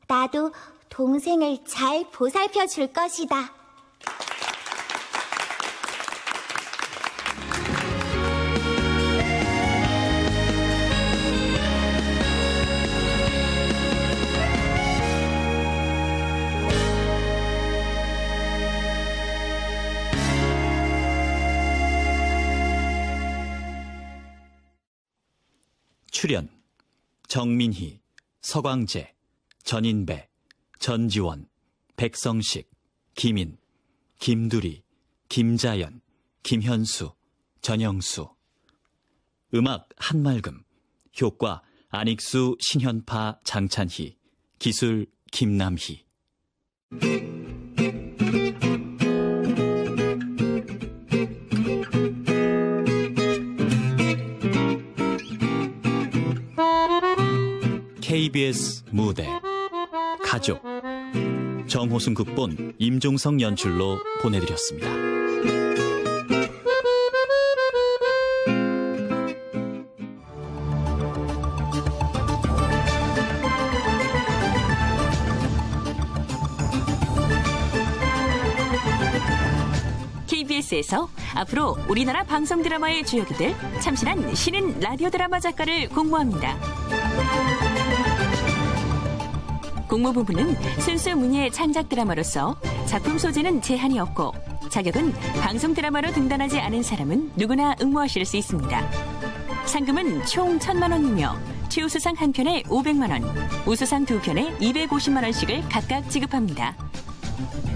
[0.07, 0.53] 나도
[0.89, 3.64] 동생을 잘 보살펴 줄 것이다.
[26.25, 26.49] 출연
[27.29, 28.01] 정민희,
[28.41, 29.13] 서광재,
[29.63, 30.31] 전인배,
[30.79, 31.51] 전지원,
[31.97, 32.71] 백성식,
[33.15, 33.59] 김인,
[34.21, 34.85] 김두리,
[35.29, 36.01] 김자연,
[36.43, 37.13] 김현수,
[37.61, 38.35] 전영수.
[39.53, 40.65] 음악 한말금
[41.21, 44.17] 효과 안익수, 신현파, 장찬희
[44.59, 46.07] 기술 김남희
[58.15, 59.29] KBS 무대
[60.25, 60.63] 가족
[61.67, 64.89] 정호승 극본 임종성 연출로 보내드렸습니다.
[80.29, 87.84] KBS에서 앞으로 우리나라 방송 드라마의 주역이 될 참신한 신인 라디오 드라마 작가를 공모합니다.
[89.95, 94.33] 공모부분은 순수 문예 창작 드라마로서 작품 소재는 제한이 없고
[94.69, 98.91] 자격은 방송 드라마로 등단하지 않은 사람은 누구나 응모하실 수 있습니다.
[99.67, 101.39] 상금은 총 1천만 원이며
[101.69, 103.23] 최우수상 한 편에 500만 원,
[103.67, 106.75] 우수상 두 편에 250만 원씩을 각각 지급합니다.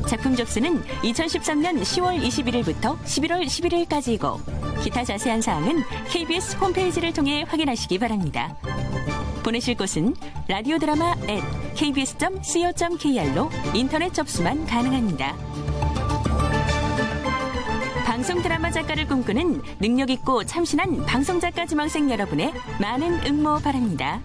[0.09, 8.57] 작품 접수는 2013년 10월 21일부터 11월 11일까지이고 기타 자세한 사항은 KBS 홈페이지를 통해 확인하시기 바랍니다.
[9.45, 10.17] 보내실 곳은
[10.49, 15.37] 라디오 드라마 at kbs.co.kr로 인터넷 접수만 가능합니다.
[18.05, 24.21] 방송 드라마 작가를 꿈꾸는 능력 있고 참신한 방송 작가 지망생 여러분의 많은 응모 바랍니다.